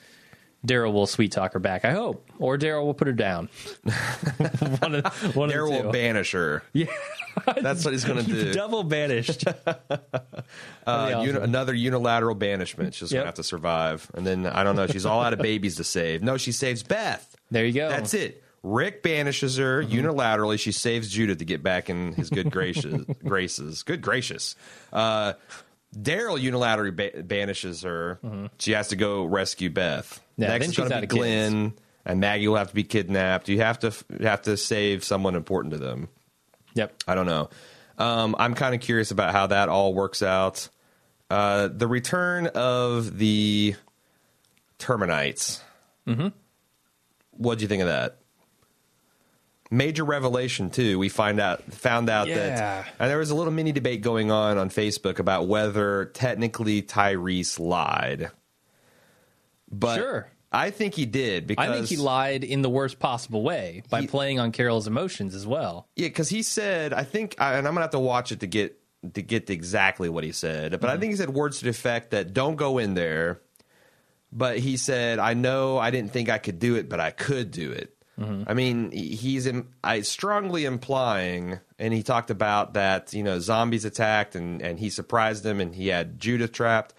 Daryl 0.67 0.93
will 0.93 1.06
sweet 1.09 1.32
talk 1.32 1.55
her 1.55 1.59
back. 1.59 1.85
I 1.85 1.91
hope, 1.93 2.29
or 2.38 2.56
Daryl 2.56 2.85
will 2.85 2.94
put 2.94 3.09
her 3.09 3.12
down. 3.12 3.49
one 4.79 4.94
of, 4.97 5.37
one 5.37 5.50
Daryl 5.50 5.62
of 5.65 5.69
the 5.69 5.71
will 5.71 5.83
two. 5.85 5.91
banish 5.93 6.33
her. 6.33 6.62
Yeah, 6.73 6.87
That's 7.61 7.85
what 7.85 7.93
he's 7.93 8.05
going 8.05 8.25
to 8.25 8.31
do. 8.31 8.53
double 8.53 8.85
banished. 8.85 9.44
Uh, 10.87 11.12
awesome. 11.17 11.37
another 11.43 11.75
unilateral 11.75 12.35
banishment. 12.35 12.94
She's 12.94 13.12
Yep. 13.12 13.19
going 13.19 13.23
to 13.25 13.29
have 13.29 13.35
to 13.37 13.44
survive. 13.44 14.11
And 14.15 14.26
then, 14.26 14.47
I 14.47 14.65
don't 14.65 14.75
know, 14.75 14.87
she's 14.88 15.06
all 15.06 15.21
out 15.21 15.33
of 15.33 15.38
babies 15.38 15.76
to 15.76 15.85
save. 15.85 16.23
No, 16.23 16.37
she 16.37 16.50
saves 16.53 16.83
Beth. 16.83 17.37
There 17.50 17.64
you 17.64 17.73
go. 17.73 17.88
That's 17.88 18.14
it. 18.14 18.43
Rick 18.62 19.02
banishes 19.02 19.56
her 19.58 19.82
Mm-hmm. 19.82 20.06
unilaterally. 20.06 20.58
She 20.61 20.73
saves 20.73 21.08
Judith 21.08 21.38
to 21.38 21.44
get 21.44 21.62
back 21.62 21.88
in 21.91 22.12
his 22.12 22.29
good 22.31 22.50
gracious 22.50 23.05
graces. 23.25 23.82
Good 23.82 24.02
gracious. 24.02 24.55
Uh, 24.93 25.32
Daryl 25.97 26.38
unilaterally 26.41 26.94
ba- 26.94 27.23
banishes 27.23 27.82
her. 27.82 28.20
She 28.58 28.73
has 28.73 28.88
to 28.88 28.97
go 28.97 29.25
rescue 29.25 29.70
Beth. 29.70 30.06
Mm-hmm. 30.38 30.43
Yeah, 30.43 30.49
Next 30.49 30.61
then 30.61 30.69
is 30.70 30.75
she's 30.76 30.88
going 30.88 30.91
to 30.91 30.94
be 31.00 31.05
of 31.05 31.11
kids. 31.11 31.50
Glenn, 31.50 31.73
and 32.05 32.20
Maggie 32.20 32.49
will 32.49 32.56
have 32.56 32.69
to 32.69 32.75
be 32.75 32.85
kidnapped. 32.85 33.49
You 33.49 33.58
have 33.61 33.79
to 33.81 33.88
f- 33.88 34.05
have 34.20 34.43
to 34.43 34.56
save 34.56 35.05
someone 35.05 35.35
important 35.35 35.73
to 35.73 35.79
them. 35.79 36.08
Yep. 36.75 37.02
I 37.08 37.14
don't 37.14 37.26
know. 37.26 37.49
Um, 37.99 38.37
I'm 38.38 38.55
kind 38.55 38.75
of 38.75 38.81
curious 38.81 39.11
about 39.11 39.32
how 39.32 39.49
that 39.49 39.69
all 39.69 39.93
works 39.94 40.23
out. 40.23 40.69
Uh, 41.31 41.69
the 41.69 41.87
return 41.88 42.47
of 42.49 43.19
the 43.19 43.75
Terminites. 44.79 45.61
Mm-hmm. 46.06 46.29
What 47.40 47.56
do 47.56 47.62
you 47.62 47.69
think 47.69 47.81
of 47.81 47.88
that? 47.88 48.19
Major 49.70 50.04
revelation 50.04 50.69
too. 50.69 50.98
We 50.98 51.08
find 51.08 51.40
out 51.40 51.62
found 51.72 52.10
out 52.10 52.28
Yeah. 52.28 52.34
that, 52.34 52.88
and 52.98 53.08
there 53.10 53.16
was 53.16 53.31
a 53.31 53.34
little 53.34 53.52
mini 53.52 53.72
debate 53.72 54.02
going 54.02 54.31
on 54.31 54.58
on 54.58 54.69
Facebook 54.69 55.19
about 55.19 55.48
whether 55.48 56.06
technically 56.06 56.82
Tyreese 56.82 57.58
lied. 57.58 58.31
But 59.70 59.96
Sure. 59.96 60.28
I 60.52 60.70
think 60.70 60.94
he 60.94 61.06
did 61.06 61.46
because 61.46 61.66
I 61.66 61.72
think 61.72 61.87
he 61.87 61.96
lied 61.96 62.44
in 62.44 62.60
the 62.60 62.69
worst 62.69 62.98
possible 62.98 63.42
way 63.42 63.84
by 63.88 64.02
He- 64.02 64.06
playing 64.06 64.38
on 64.38 64.52
Carol's 64.52 64.87
emotions 64.87 65.35
as 65.35 65.47
well. 65.47 65.87
Yeah, 65.97 66.09
because 66.09 66.28
he 66.28 66.42
said, 66.42 66.92
I 66.92 67.04
think, 67.04 67.37
and 67.38 67.66
I'm 67.66 67.73
gonna 67.73 67.80
have 67.80 67.90
to 67.90 67.99
watch 68.00 68.32
it 68.32 68.40
to 68.40 68.47
get 68.47 68.76
to 69.14 69.23
get 69.23 69.49
exactly 69.49 70.11
what 70.11 70.25
he 70.25 70.32
said. 70.32 70.73
But 70.73 70.85
I 70.85 70.92
mm-hmm. 70.92 71.00
think 71.00 71.12
he 71.12 71.16
said 71.16 71.30
words 71.30 71.59
to 71.61 71.64
the 71.64 71.70
effect 71.70 72.11
that 72.11 72.35
don't 72.35 72.56
go 72.56 72.76
in 72.76 72.92
there. 72.94 73.40
But 74.32 74.58
he 74.58 74.76
said, 74.76 75.18
I 75.18 75.34
know 75.34 75.78
I 75.78 75.90
didn't 75.90 76.12
think 76.12 76.28
I 76.28 76.38
could 76.38 76.58
do 76.58 76.76
it, 76.76 76.88
but 76.88 77.00
I 77.00 77.10
could 77.10 77.50
do 77.50 77.72
it. 77.72 77.96
I 78.46 78.52
mean, 78.52 78.90
he's 78.90 79.46
in, 79.46 79.66
I 79.82 80.02
strongly 80.02 80.66
implying, 80.66 81.58
and 81.78 81.94
he 81.94 82.02
talked 82.02 82.30
about 82.30 82.75
that 82.75 83.14
you 83.14 83.22
know 83.22 83.38
zombies 83.38 83.87
attacked 83.87 84.37
and 84.37 84.60
and 84.60 84.78
he 84.78 84.90
surprised 84.90 85.42
them 85.42 85.58
and 85.58 85.75
he 85.75 85.88
had 85.88 86.20
Judith 86.20 86.52
trapped. 86.52 86.92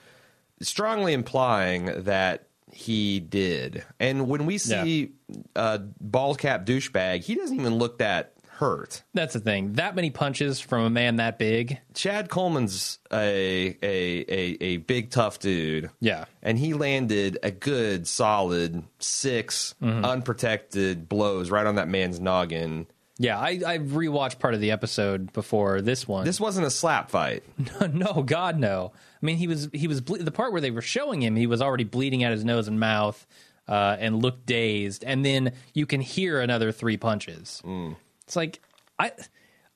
Strongly 0.61 1.13
implying 1.13 2.03
that 2.05 2.47
he 2.71 3.19
did. 3.19 3.83
And 3.99 4.27
when 4.27 4.45
we 4.47 4.57
see 4.57 5.11
uh, 5.55 5.77
ball 5.99 6.33
cap 6.35 6.65
douchebag, 6.65 7.21
he 7.23 7.35
doesn't 7.35 7.59
even 7.59 7.75
look 7.75 7.99
that 7.99 8.30
hurt. 8.61 9.03
That's 9.13 9.33
the 9.33 9.39
thing. 9.41 9.73
That 9.73 9.95
many 9.95 10.09
punches 10.11 10.61
from 10.61 10.83
a 10.85 10.89
man 10.89 11.17
that 11.17 11.37
big. 11.37 11.79
Chad 11.93 12.29
Coleman's 12.29 12.99
a 13.11 13.75
a 13.83 14.25
a, 14.29 14.57
a 14.61 14.77
big 14.77 15.09
tough 15.09 15.39
dude. 15.39 15.89
Yeah. 15.99 16.25
And 16.41 16.57
he 16.57 16.73
landed 16.73 17.37
a 17.43 17.51
good 17.51 18.07
solid 18.07 18.83
6 18.99 19.75
Mm-hmm. 19.81 20.05
unprotected 20.05 21.09
blows 21.09 21.49
right 21.49 21.65
on 21.65 21.75
that 21.75 21.87
man's 21.89 22.19
noggin. 22.19 22.87
Yeah, 23.17 23.37
I, 23.39 23.59
I 23.65 23.77
rewatched 23.77 24.39
part 24.39 24.53
of 24.55 24.61
the 24.61 24.71
episode 24.71 25.31
before 25.33 25.81
this 25.81 26.07
one. 26.07 26.25
This 26.25 26.39
wasn't 26.39 26.65
a 26.65 26.71
slap 26.71 27.11
fight. 27.11 27.43
no, 27.93 28.23
God, 28.23 28.57
no. 28.57 28.93
I 29.21 29.25
mean, 29.25 29.37
he 29.37 29.47
was 29.47 29.69
he 29.73 29.87
was 29.87 30.01
ble- 30.01 30.17
the 30.23 30.31
part 30.31 30.51
where 30.51 30.61
they 30.61 30.71
were 30.71 30.81
showing 30.81 31.21
him. 31.21 31.35
He 31.35 31.45
was 31.45 31.61
already 31.61 31.83
bleeding 31.83 32.23
out 32.23 32.31
his 32.31 32.43
nose 32.43 32.67
and 32.67 32.79
mouth, 32.79 33.27
uh, 33.67 33.95
and 33.99 34.21
looked 34.23 34.45
dazed. 34.47 35.03
And 35.03 35.23
then 35.23 35.51
you 35.73 35.85
can 35.85 36.01
hear 36.01 36.39
another 36.41 36.71
three 36.71 36.97
punches. 36.97 37.61
Mm. 37.63 37.95
It's 38.31 38.35
like 38.37 38.61
I 38.97 39.11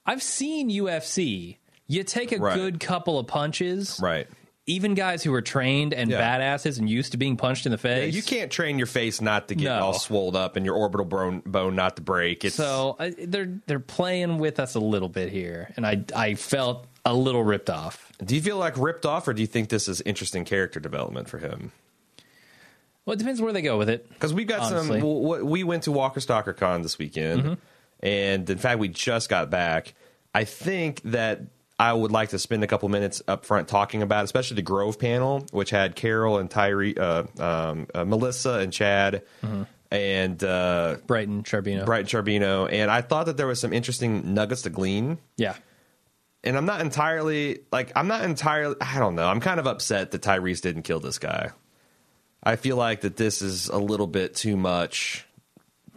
I've 0.05 0.24
seen 0.24 0.69
UFC. 0.69 1.57
You 1.88 2.03
take 2.05 2.31
a 2.31 2.38
Right. 2.38 2.55
good 2.55 2.79
couple 2.79 3.19
of 3.19 3.27
punches, 3.27 4.00
Right. 4.01 4.27
Even 4.65 4.93
guys 4.95 5.24
who 5.24 5.33
are 5.33 5.41
trained 5.41 5.93
and 5.93 6.09
Yeah. 6.09 6.21
badasses 6.39 6.79
and 6.79 6.89
used 6.89 7.12
to 7.12 7.17
being 7.17 7.35
punched 7.35 7.65
in 7.67 7.71
the 7.74 7.77
Yeah, 7.77 7.81
face. 7.81 8.15
you 8.15 8.24
can't 8.24 8.50
train 8.50 8.77
your 8.79 8.88
face 8.88 9.19
not 9.19 9.50
to 9.50 9.55
get 9.55 9.65
No. 9.65 9.79
all 9.88 9.93
swolled 9.93 10.35
up 10.38 10.55
and 10.55 10.65
your 10.65 10.74
orbital 10.75 11.05
bone, 11.05 11.41
bone 11.45 11.75
not 11.75 11.97
to 11.97 12.01
break. 12.01 12.45
It's, 12.45 12.55
So 12.55 12.95
I, 12.97 13.09
they're 13.09 13.59
they're 13.67 13.79
playing 13.81 14.38
with 14.38 14.57
us 14.62 14.74
a 14.75 14.79
little 14.79 15.09
bit 15.09 15.29
here, 15.33 15.71
and 15.75 15.85
I 15.85 16.03
I 16.15 16.35
felt 16.35 16.88
a 17.03 17.13
little 17.13 17.43
ripped 17.43 17.69
off. 17.69 18.13
do 18.24 18.35
you 18.35 18.41
feel 18.41 18.57
like 18.57 18.77
ripped 18.77 19.05
off, 19.05 19.27
or 19.27 19.33
do 19.33 19.41
you 19.41 19.47
think 19.47 19.67
this 19.67 19.89
is 19.89 20.00
interesting 20.01 20.45
character 20.45 20.79
development 20.79 21.27
for 21.29 21.39
him? 21.39 21.74
Well, 23.05 23.13
it 23.15 23.17
depends 23.17 23.41
where 23.41 23.51
they 23.53 23.62
go 23.62 23.77
with 23.77 23.89
it. 23.89 24.07
Because 24.09 24.33
we've 24.33 24.47
got 24.47 24.62
Honestly. 24.62 25.01
some. 25.01 25.45
We 25.45 25.63
went 25.65 25.83
to 25.83 25.91
Walker 25.91 26.19
Stalker 26.21 26.53
Con 26.53 26.81
this 26.83 26.97
weekend, 26.97 27.41
Mm-hmm. 27.43 27.53
And 28.02 28.50
in 28.50 28.58
fact, 28.58 28.80
we 28.80 28.88
just 28.88 29.30
got 29.30 29.50
back. 29.50 29.94
I 30.34 30.44
think 30.44 31.02
that 31.06 31.42
I 31.80 31.92
would 31.94 32.12
like 32.12 32.30
to 32.30 32.40
spend 32.40 32.64
a 32.64 32.68
couple 32.68 32.88
minutes 32.90 33.22
up 33.28 33.46
front 33.46 33.68
talking 33.68 34.02
about, 34.02 34.24
especially 34.25 34.56
the 34.56 34.62
Grove 34.62 34.98
panel, 35.00 35.46
which 35.52 35.70
had 35.70 35.96
Carol 35.96 36.38
and 36.38 36.50
Tyree, 36.50 36.96
uh, 36.98 37.24
um, 37.40 37.88
uh, 37.94 38.06
Melissa 38.06 38.54
and 38.60 38.72
Chad, 38.72 39.24
Mm-hmm. 39.44 39.64
and 39.92 40.44
uh, 40.44 40.98
Brighton 41.08 41.44
Sharbino. 41.44 41.86
Bright 41.86 42.06
Sharbino. 42.06 42.72
And 42.72 42.90
I 42.92 43.02
thought 43.02 43.25
that 43.28 43.38
there 43.38 43.48
was 43.48 43.60
some 43.60 43.74
interesting 43.74 44.34
nuggets 44.34 44.62
to 44.64 44.70
glean. 44.70 45.18
Yeah. 45.38 45.56
and 46.44 46.56
I'm 46.58 46.66
not 46.66 46.82
entirely 46.82 47.60
like 47.72 47.92
I'm 47.96 48.08
not 48.08 48.24
entirely. 48.24 48.75
I 48.82 49.00
don't 49.00 49.16
know. 49.16 49.28
I'm 49.28 49.40
kind 49.40 49.60
of 49.60 49.68
upset 49.68 50.12
that 50.12 50.22
Tyreese 50.22 50.62
didn't 50.62 50.84
kill 50.84 51.00
this 51.00 51.18
guy. 51.20 51.52
I 52.44 52.56
feel 52.58 52.78
like 52.78 53.02
that 53.02 53.16
this 53.18 53.42
is 53.42 53.70
a 53.70 53.78
little 53.80 54.06
bit 54.08 54.36
too 54.36 54.56
much, 54.56 55.25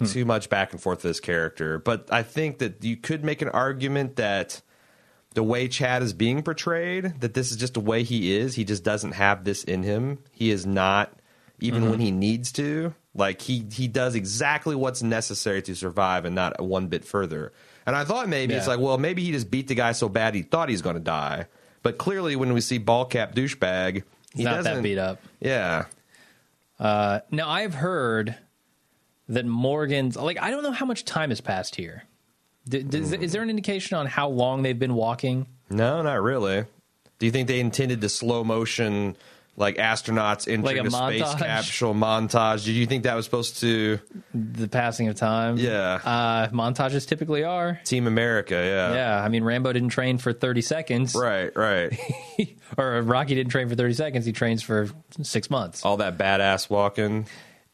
too 0.06 0.24
much 0.24 0.48
back 0.48 0.72
and 0.72 0.80
forth 0.80 0.98
with 0.98 1.10
this 1.10 1.20
character. 1.20 1.78
But 1.78 2.08
I 2.12 2.22
think 2.22 2.58
that 2.58 2.82
you 2.84 2.96
could 2.96 3.24
make 3.24 3.42
an 3.42 3.48
argument 3.48 4.16
that 4.16 4.60
the 5.34 5.42
way 5.42 5.68
Chad 5.68 6.02
is 6.02 6.12
being 6.12 6.42
portrayed, 6.42 7.20
that 7.20 7.34
this 7.34 7.50
is 7.50 7.56
just 7.56 7.74
the 7.74 7.80
way 7.80 8.02
he 8.02 8.36
is. 8.36 8.54
He 8.54 8.64
just 8.64 8.82
doesn't 8.84 9.12
have 9.12 9.44
this 9.44 9.64
in 9.64 9.82
him. 9.82 10.18
He 10.32 10.50
is 10.50 10.64
not 10.66 11.12
even 11.60 11.90
when 11.90 12.00
he 12.00 12.10
needs 12.10 12.52
to. 12.52 12.94
Like 13.14 13.42
he 13.42 13.64
he 13.72 13.88
does 13.88 14.14
exactly 14.14 14.76
what's 14.76 15.02
necessary 15.02 15.60
to 15.62 15.74
survive, 15.74 16.24
and 16.24 16.34
not 16.34 16.60
one 16.62 16.86
bit 16.86 17.04
further. 17.04 17.52
And 17.84 17.96
I 17.96 18.04
thought 18.04 18.28
maybe 18.28 18.54
it's 18.54 18.68
like, 18.68 18.78
well, 18.80 18.98
maybe 18.98 19.24
he 19.24 19.32
just 19.32 19.50
beat 19.50 19.66
the 19.68 19.74
guy 19.74 19.92
so 19.92 20.08
bad 20.08 20.34
he 20.34 20.42
thought 20.42 20.68
he's 20.68 20.82
going 20.82 20.94
to 20.96 21.00
die. 21.00 21.46
But 21.82 21.98
clearly, 21.98 22.36
when 22.36 22.52
we 22.52 22.60
see 22.60 22.78
ball 22.78 23.04
cap 23.06 23.34
douchebag, 23.34 23.94
he 23.94 24.02
He's 24.34 24.44
not 24.44 24.56
that 24.62 24.70
doesn't- 24.70 24.82
beat 24.82 24.98
up. 24.98 25.20
Yeah, 25.40 25.86
Uh, 26.78 27.20
now 27.30 27.48
I've 27.48 27.74
heard 27.74 28.36
that 29.28 29.44
Morgan's 29.46 30.16
like 30.16 30.40
I 30.40 30.50
don't 30.50 30.62
know 30.62 30.72
how 30.72 30.86
much 30.86 31.04
time 31.04 31.30
has 31.30 31.40
passed 31.40 31.76
here. 31.76 32.04
D- 32.68 32.82
does, 32.82 33.12
Is 33.12 33.32
there 33.32 33.42
an 33.42 33.50
indication 33.50 33.96
on 33.96 34.06
how 34.06 34.28
long 34.28 34.62
they've 34.62 34.78
been 34.78 34.94
walking? 34.94 35.46
no, 35.70 36.02
not 36.02 36.22
really. 36.22 36.64
Do 37.18 37.26
you 37.26 37.32
think 37.32 37.48
they 37.48 37.60
intended 37.60 38.00
to 38.02 38.08
slow 38.08 38.44
motion? 38.44 39.16
Like 39.56 39.76
astronauts 39.76 40.46
entering 40.46 40.76
Like 40.76 40.84
a 40.84 40.86
a, 40.86 40.90
space 41.20 41.34
capsule 41.34 41.92
montage. 41.92 42.64
Do 42.64 42.72
you 42.72 42.86
think 42.86 43.02
that 43.02 43.16
was 43.16 43.24
supposed 43.24 43.58
to 43.58 43.98
The 44.32 44.68
passing 44.68 45.08
of 45.08 45.16
time. 45.16 45.56
Yeah. 45.56 45.98
Uh, 46.04 46.48
montages 46.50 47.08
typically 47.08 47.42
are. 47.42 47.80
Team 47.82 48.06
America? 48.06 48.54
Yeah. 48.54 48.94
Yeah, 48.94 49.20
I 49.20 49.28
mean 49.28 49.42
Rambo 49.42 49.72
didn't 49.72 49.88
train 49.88 50.18
for 50.18 50.32
thirty 50.32 50.62
seconds, 50.62 51.16
Right, 51.16 51.50
right. 51.56 51.98
or 52.78 53.02
Rocky 53.02 53.34
didn't 53.34 53.50
train 53.50 53.68
for 53.68 53.74
thirty 53.74 53.94
seconds. 53.94 54.24
He 54.24 54.30
trains 54.32 54.62
for 54.62 54.90
six 55.22 55.50
months. 55.50 55.84
All 55.84 55.96
that 55.96 56.16
badass 56.18 56.70
walking 56.70 57.26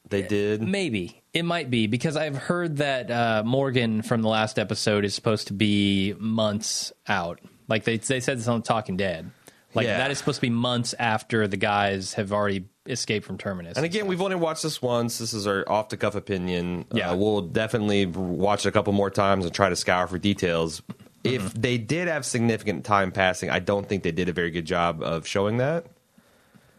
they 0.09 0.23
did. 0.23 0.63
Maybe 0.63 1.23
it 1.33 1.45
might 1.45 1.71
be 1.71 1.87
because 1.87 2.17
I've 2.17 2.37
heard 2.37 2.77
that 2.79 3.11
uh, 3.11 3.43
Morgan 3.45 4.03
from 4.03 4.23
the 4.23 4.29
last 4.29 4.59
episode 4.59 5.05
is 5.05 5.15
supposed 5.15 5.49
to 5.49 5.53
be 5.53 6.15
months 6.19 6.93
out. 7.09 7.41
Like 7.69 7.85
they 7.85 7.97
they 7.99 8.21
said 8.21 8.39
this 8.39 8.49
on 8.49 8.63
Talking 8.63 8.97
Dead. 8.97 9.31
Like 9.75 9.87
Yeah. 9.87 9.99
that 9.99 10.11
is 10.11 10.19
supposed 10.19 10.37
to 10.37 10.43
be 10.43 10.51
months 10.51 10.95
after 10.99 11.49
the 11.49 11.57
guys 11.57 12.15
have 12.15 12.33
already 12.33 12.67
escaped 12.87 13.27
from 13.27 13.39
Terminus. 13.39 13.77
And 13.77 13.85
again, 13.85 14.07
we've 14.07 14.21
only 14.21 14.37
watched 14.37 14.63
this 14.63 14.81
once. 14.83 15.19
This 15.19 15.33
is 15.33 15.47
our 15.47 15.69
off 15.69 15.89
the 15.89 15.97
cuff 15.97 16.15
opinion. 16.15 16.85
Yeah. 16.93 17.11
Uh, 17.11 17.17
we'll 17.17 17.41
definitely 17.41 18.07
watch 18.07 18.67
it 18.67 18.69
a 18.69 18.73
couple 18.73 18.93
more 18.93 19.11
times 19.11 19.45
and 19.47 19.55
try 19.55 19.69
to 19.71 19.77
scour 19.77 20.07
for 20.07 20.19
details. 20.19 20.83
If 21.25 21.41
Mm-hmm. 21.43 21.61
they 21.63 21.79
did 21.79 22.07
have 22.09 22.27
significant 22.27 22.85
time 22.85 23.11
passing, 23.11 23.49
I 23.49 23.59
don't 23.59 23.89
think 23.89 24.03
they 24.03 24.13
did 24.13 24.29
a 24.29 24.33
very 24.35 24.51
good 24.51 24.67
job 24.67 25.03
of 25.03 25.27
showing 25.27 25.57
that. 25.57 25.87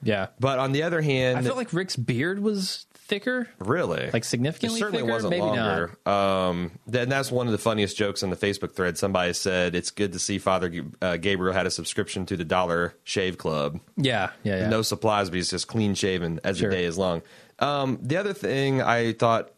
yeah, 0.03 0.27
But 0.39 0.59
on 0.59 0.71
the 0.71 0.83
other 0.83 1.01
hand, 1.01 1.39
I 1.39 1.41
felt 1.41 1.57
like 1.57 1.73
Rick's 1.73 1.95
beard 1.95 2.39
was 2.39 2.85
thicker. 3.07 3.47
really, 3.59 4.09
like 4.11 4.23
significantly 4.23 4.77
it 4.77 4.79
certainly 4.79 5.01
thicker? 5.03 5.13
wasn't 5.13 5.29
Maybe 5.31 5.41
longer. 5.41 5.97
Um, 6.05 6.71
then 6.87 7.07
that's 7.09 7.31
one 7.31 7.45
of 7.47 7.51
the 7.51 7.57
funniest 7.57 7.95
jokes 7.97 8.23
on 8.23 8.29
the 8.29 8.35
Facebook 8.35 8.73
thread. 8.73 8.97
Somebody 8.97 9.33
said 9.33 9.75
it's 9.75 9.91
good 9.91 10.13
to 10.13 10.19
see 10.19 10.37
Father 10.39 10.71
uh, 11.01 11.17
Gabriel 11.17 11.53
had 11.53 11.65
a 11.67 11.71
subscription 11.71 12.25
to 12.27 12.37
the 12.37 12.45
Dollar 12.45 12.95
Shave 13.03 13.37
Club. 13.37 13.79
Yeah, 13.97 14.31
yeah, 14.43 14.57
yeah. 14.61 14.69
no 14.69 14.81
supplies, 14.81 15.29
but 15.29 15.35
he's 15.37 15.49
just 15.49 15.67
clean 15.67 15.93
shaven 15.95 16.39
as 16.43 16.57
Sure. 16.57 16.69
the 16.69 16.75
day 16.75 16.85
is 16.85 16.97
long. 16.97 17.21
Um, 17.59 17.99
the 18.01 18.17
other 18.17 18.33
thing 18.33 18.81
I 18.81 19.13
thought 19.13 19.51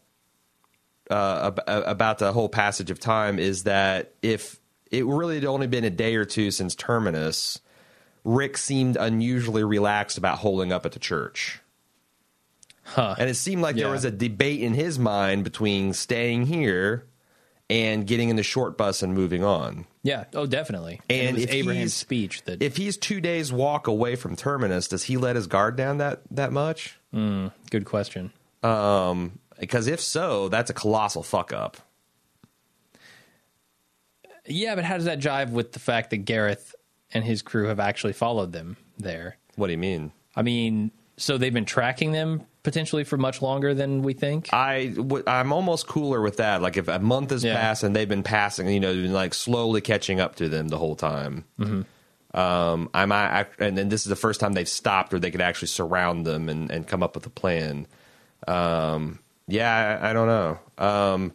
uh, 1.10 1.50
ab- 1.66 1.84
about 1.86 2.18
the 2.18 2.32
whole 2.32 2.48
passage 2.48 2.90
of 2.90 3.00
time 3.00 3.38
is 3.38 3.64
that 3.64 4.12
if 4.22 4.60
it 4.90 5.04
really 5.06 5.36
had 5.36 5.44
only 5.44 5.66
been 5.66 5.84
a 5.84 5.90
day 5.90 6.14
or 6.16 6.24
two 6.24 6.50
since 6.50 6.74
Terminus, 6.74 7.60
Rick 8.24 8.56
seemed 8.58 8.96
unusually 8.96 9.64
relaxed 9.64 10.18
about 10.18 10.38
holding 10.38 10.72
up 10.72 10.84
at 10.86 10.92
the 10.92 10.98
church. 10.98 11.60
Huh. 12.94 13.14
And 13.18 13.28
it 13.28 13.34
seemed 13.34 13.62
like 13.62 13.76
Yeah. 13.76 13.84
there 13.84 13.92
was 13.92 14.04
a 14.04 14.10
debate 14.10 14.60
in 14.60 14.74
his 14.74 14.98
mind 14.98 15.44
between 15.44 15.92
staying 15.92 16.46
here 16.46 17.04
and 17.70 18.06
getting 18.06 18.30
in 18.30 18.36
the 18.36 18.42
short 18.42 18.78
bus 18.78 19.02
and 19.02 19.12
moving 19.14 19.44
on. 19.44 19.84
Yeah. 20.02 20.24
Oh, 20.34 20.46
definitely. 20.46 21.00
And 21.10 21.34
was 21.36 21.44
if 21.44 21.50
Abraham's 21.52 21.92
speech 21.92 22.42
that 22.44 22.62
If 22.62 22.76
he's 22.78 22.96
two 22.96 23.20
days 23.20 23.52
walk 23.52 23.86
away 23.88 24.16
from 24.16 24.36
Terminus, 24.36 24.88
does 24.88 25.04
he 25.04 25.18
let 25.18 25.36
his 25.36 25.46
guard 25.46 25.76
down 25.76 25.98
that 25.98 26.22
that 26.30 26.50
much? 26.52 26.98
good 27.12 27.84
question. 27.84 28.32
Um, 28.62 29.38
because 29.60 29.86
if 29.86 30.00
so, 30.00 30.48
that's 30.48 30.70
a 30.70 30.74
colossal 30.74 31.22
fuck 31.22 31.52
up. 31.52 31.76
Yeah, 34.46 34.74
but 34.74 34.84
how 34.84 34.96
does 34.96 35.04
that 35.04 35.18
jive 35.20 35.50
with 35.50 35.72
the 35.72 35.78
fact 35.78 36.10
that 36.10 36.18
Gareth 36.18 36.74
and 37.12 37.22
his 37.24 37.42
crew 37.42 37.66
have 37.68 37.80
actually 37.80 38.14
followed 38.14 38.52
them 38.52 38.76
there? 38.96 39.36
What 39.56 39.66
do 39.66 39.72
you 39.72 39.78
mean? 39.78 40.12
I 40.34 40.42
mean, 40.42 40.90
so 41.16 41.36
they've 41.36 41.52
been 41.52 41.64
tracking 41.66 42.12
them 42.12 42.44
potentially 42.68 43.02
for 43.02 43.16
much 43.16 43.40
longer 43.40 43.72
than 43.72 44.02
we 44.02 44.12
think. 44.12 44.52
I 44.52 44.88
w- 44.88 45.24
I'm 45.26 45.54
almost 45.54 45.86
cooler 45.86 46.20
with 46.20 46.36
that. 46.36 46.60
Like 46.60 46.76
if 46.76 46.86
a 46.86 46.98
month 46.98 47.30
has 47.30 47.42
Yeah. 47.42 47.54
passed 47.58 47.82
and 47.82 47.96
they've 47.96 48.08
been 48.08 48.22
passing, 48.22 48.68
you 48.68 48.78
know, 48.78 48.92
been 48.92 49.14
like 49.14 49.32
slowly 49.32 49.80
catching 49.80 50.20
up 50.20 50.34
to 50.36 50.50
them 50.50 50.68
the 50.68 50.76
whole 50.76 50.94
time. 50.94 51.44
Um, 52.34 52.90
I'm 52.92 53.10
I, 53.10 53.46
and 53.58 53.76
then 53.78 53.88
this 53.88 54.02
is 54.02 54.10
the 54.10 54.16
first 54.16 54.38
time 54.38 54.52
they've 54.52 54.68
stopped 54.68 55.14
or 55.14 55.18
they 55.18 55.30
could 55.30 55.40
actually 55.40 55.68
surround 55.68 56.26
them 56.26 56.50
and, 56.50 56.70
and 56.70 56.86
come 56.86 57.02
up 57.02 57.14
with 57.14 57.24
a 57.24 57.30
plan. 57.30 57.86
Um, 58.46 59.18
yeah, 59.46 59.98
I, 60.02 60.10
I 60.10 60.12
don't 60.12 60.26
know. 60.28 60.58
Um, 60.76 61.32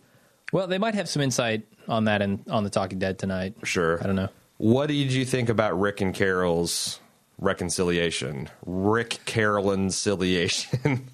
Well, 0.51 0.67
they 0.67 0.77
might 0.77 0.93
have 0.93 1.09
some 1.09 1.23
insight 1.23 1.63
on 1.87 2.03
that 2.05 2.21
and 2.21 2.43
on 2.47 2.63
the 2.63 2.69
Talking 2.69 2.99
Dead 2.99 3.17
tonight. 3.17 3.55
sure. 3.63 3.99
I 4.03 4.05
don't 4.05 4.15
know. 4.15 4.29
What 4.57 4.87
did 4.87 5.11
you 5.11 5.25
think 5.25 5.49
about 5.49 5.77
Rick 5.79 5.99
and 6.01 6.13
Carol's 6.13 6.99
reconciliation? 7.39 8.49
Rick 8.65 9.19
Carolyn 9.25 9.85
conciliation. 9.85 11.09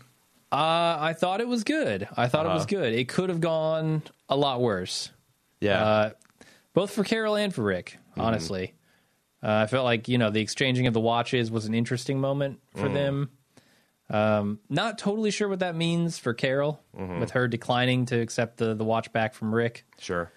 Uh, 0.52 0.98
I 1.00 1.14
thought 1.14 1.42
it 1.42 1.48
was 1.48 1.64
good. 1.64 2.08
I 2.18 2.28
thought 2.28 2.46
it 2.46 2.50
was 2.50 2.64
Uh-huh. 2.64 2.82
good. 2.82 2.94
It 2.94 3.08
could 3.08 3.30
have 3.30 3.40
gone 3.42 4.02
a 4.28 4.36
lot 4.36 4.62
worse. 4.62 5.12
yeah. 5.62 5.84
uh, 5.86 6.10
both 6.74 6.92
for 6.92 7.04
Carol 7.04 7.36
and 7.36 7.54
for 7.54 7.64
Rick. 7.64 7.98
Mm-hmm. 8.12 8.22
Honestly, 8.22 8.74
uh, 9.44 9.52
I 9.64 9.68
felt 9.68 9.86
like 9.86 10.08
you 10.08 10.18
know 10.18 10.30
the 10.32 10.40
exchanging 10.42 10.88
of 10.88 10.94
the 10.94 11.00
watches 11.00 11.52
was 11.52 11.66
an 11.66 11.74
interesting 11.74 12.20
moment 12.20 12.60
for 12.76 12.88
Mm. 12.90 12.94
them. 12.94 13.30
Um, 14.12 14.60
not 14.70 14.98
totally 14.98 15.30
sure 15.30 15.48
what 15.48 15.60
that 15.60 15.76
means 15.76 16.18
for 16.18 16.34
Carol 16.34 16.82
Mm-hmm. 16.98 17.20
with 17.20 17.32
her 17.32 17.48
declining 17.48 18.06
to 18.08 18.20
accept 18.20 18.58
the 18.58 18.74
the 18.74 18.84
watch 18.86 19.12
back 19.14 19.34
from 19.34 19.54
Rick. 19.54 19.86
sure. 20.00 20.32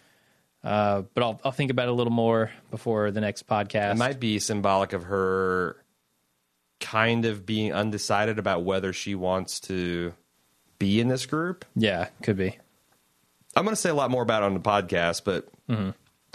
Uh, 0.65 1.03
but 1.15 1.23
I'll 1.25 1.41
I'll 1.45 1.53
think 1.53 1.71
about 1.71 1.89
it 1.89 1.91
a 1.91 1.95
little 1.95 2.13
more 2.13 2.51
before 2.71 3.11
the 3.11 3.21
next 3.21 3.47
podcast. 3.47 3.93
It 3.93 3.99
might 3.99 4.21
be 4.21 4.39
symbolic 4.39 4.93
of 4.93 5.05
her 5.05 5.82
kind 6.83 7.25
of 7.25 7.47
being 7.47 7.73
undecided 7.73 8.39
about 8.39 8.65
whether 8.65 8.93
she 8.93 9.15
wants 9.15 9.59
to 9.61 10.13
be 10.79 11.01
in 11.01 11.09
this 11.09 11.25
group. 11.25 11.65
yeah, 11.75 12.09
could 12.23 12.37
be. 12.37 12.59
I'm 13.57 13.65
going 13.65 13.75
to 13.75 13.81
say 13.81 13.89
a 13.91 13.95
lot 13.95 14.11
more 14.11 14.23
about 14.23 14.43
it 14.43 14.47
on 14.47 14.55
the 14.55 14.61
podcast, 14.61 15.23
but 15.25 15.49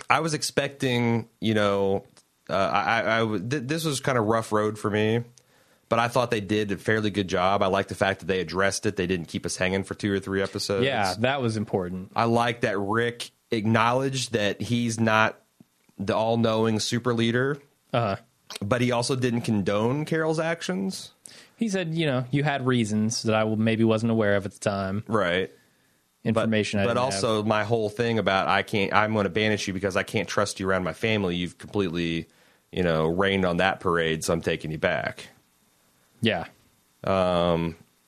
I 0.10 0.20
was 0.22 0.34
expecting, 0.34 1.27
you 1.42 1.54
know, 1.54 2.04
uh, 2.50 2.54
I, 2.54 3.22
I, 3.22 3.25
th- 3.25 3.63
this 3.68 3.84
was 3.86 4.00
kind 4.00 4.18
of 4.18 4.25
rough 4.25 4.51
road 4.51 4.77
for 4.80 4.89
me, 4.89 5.24
but 5.89 6.00
I 6.00 6.08
thought 6.08 6.32
they 6.32 6.39
did 6.42 6.72
a 6.72 6.77
fairly 6.77 7.10
good 7.10 7.27
job. 7.27 7.62
I 7.63 7.68
like 7.68 7.88
the 7.88 7.96
fact 7.96 8.20
that 8.22 8.27
they 8.27 8.39
addressed 8.39 8.86
it. 8.86 8.96
They 8.96 9.08
didn't 9.08 9.27
keep 9.27 9.46
us 9.46 9.58
hanging 9.58 9.84
for 9.84 9.96
two 9.96 10.12
or 10.13 10.20
three 10.20 10.42
episodes. 10.42 10.86
Yeah, 10.86 11.13
that 11.20 11.42
was 11.42 11.58
important. 11.58 12.12
I 12.16 12.25
like 12.25 12.62
that 12.62 12.77
Rick 12.80 13.32
acknowledged 13.51 14.34
that 14.34 14.62
he's 14.62 15.00
not 15.00 15.39
the 15.98 16.16
all 16.16 16.38
knowing 16.38 16.80
super 16.80 17.13
leader, 17.13 17.58
Uh, 17.92 18.18
but 18.62 18.82
he 18.82 18.92
also 18.92 19.16
didn't 19.16 19.42
condone 19.42 20.06
Carol's 20.06 20.39
actions. 20.39 21.12
he 21.56 21.70
said, 21.70 21.94
you 21.94 22.06
know, 22.06 22.25
you 22.32 22.44
had 22.44 22.66
reasons 22.66 23.24
that 23.24 23.36
I 23.36 23.44
maybe 23.44 23.84
wasn't 23.84 24.12
aware 24.12 24.36
of 24.36 24.46
at 24.46 24.54
the 24.54 24.60
time. 24.60 25.04
Right. 25.08 25.51
But, 26.24 26.30
Information, 26.30 26.80
I 26.82 26.84
but 26.84 26.89
didn't 26.89 27.04
also 27.04 27.44
my 27.44 27.63
whole 27.63 27.89
thing 27.89 28.20
about 28.20 28.50
I 28.50 28.62
can't 28.62 28.94
I'm 28.94 29.13
going 29.13 29.24
to 29.24 29.30
banish 29.30 29.66
you 29.68 29.74
because 29.74 29.96
I 29.96 30.04
can't 30.04 30.27
trust 30.27 30.60
you 30.60 30.68
around 30.70 30.84
my 30.84 30.92
family. 30.92 31.38
You've 31.38 31.58
completely, 31.58 32.27
you 32.72 32.84
know, 32.84 33.06
rained 33.08 33.46
on 33.46 33.58
that 33.58 33.80
parade, 33.80 34.25
so 34.25 34.34
I'm 34.34 34.42
taking 34.42 34.72
you 34.72 34.77
back. 34.77 35.30
have. 36.24 36.48
yeah. 37.04 37.13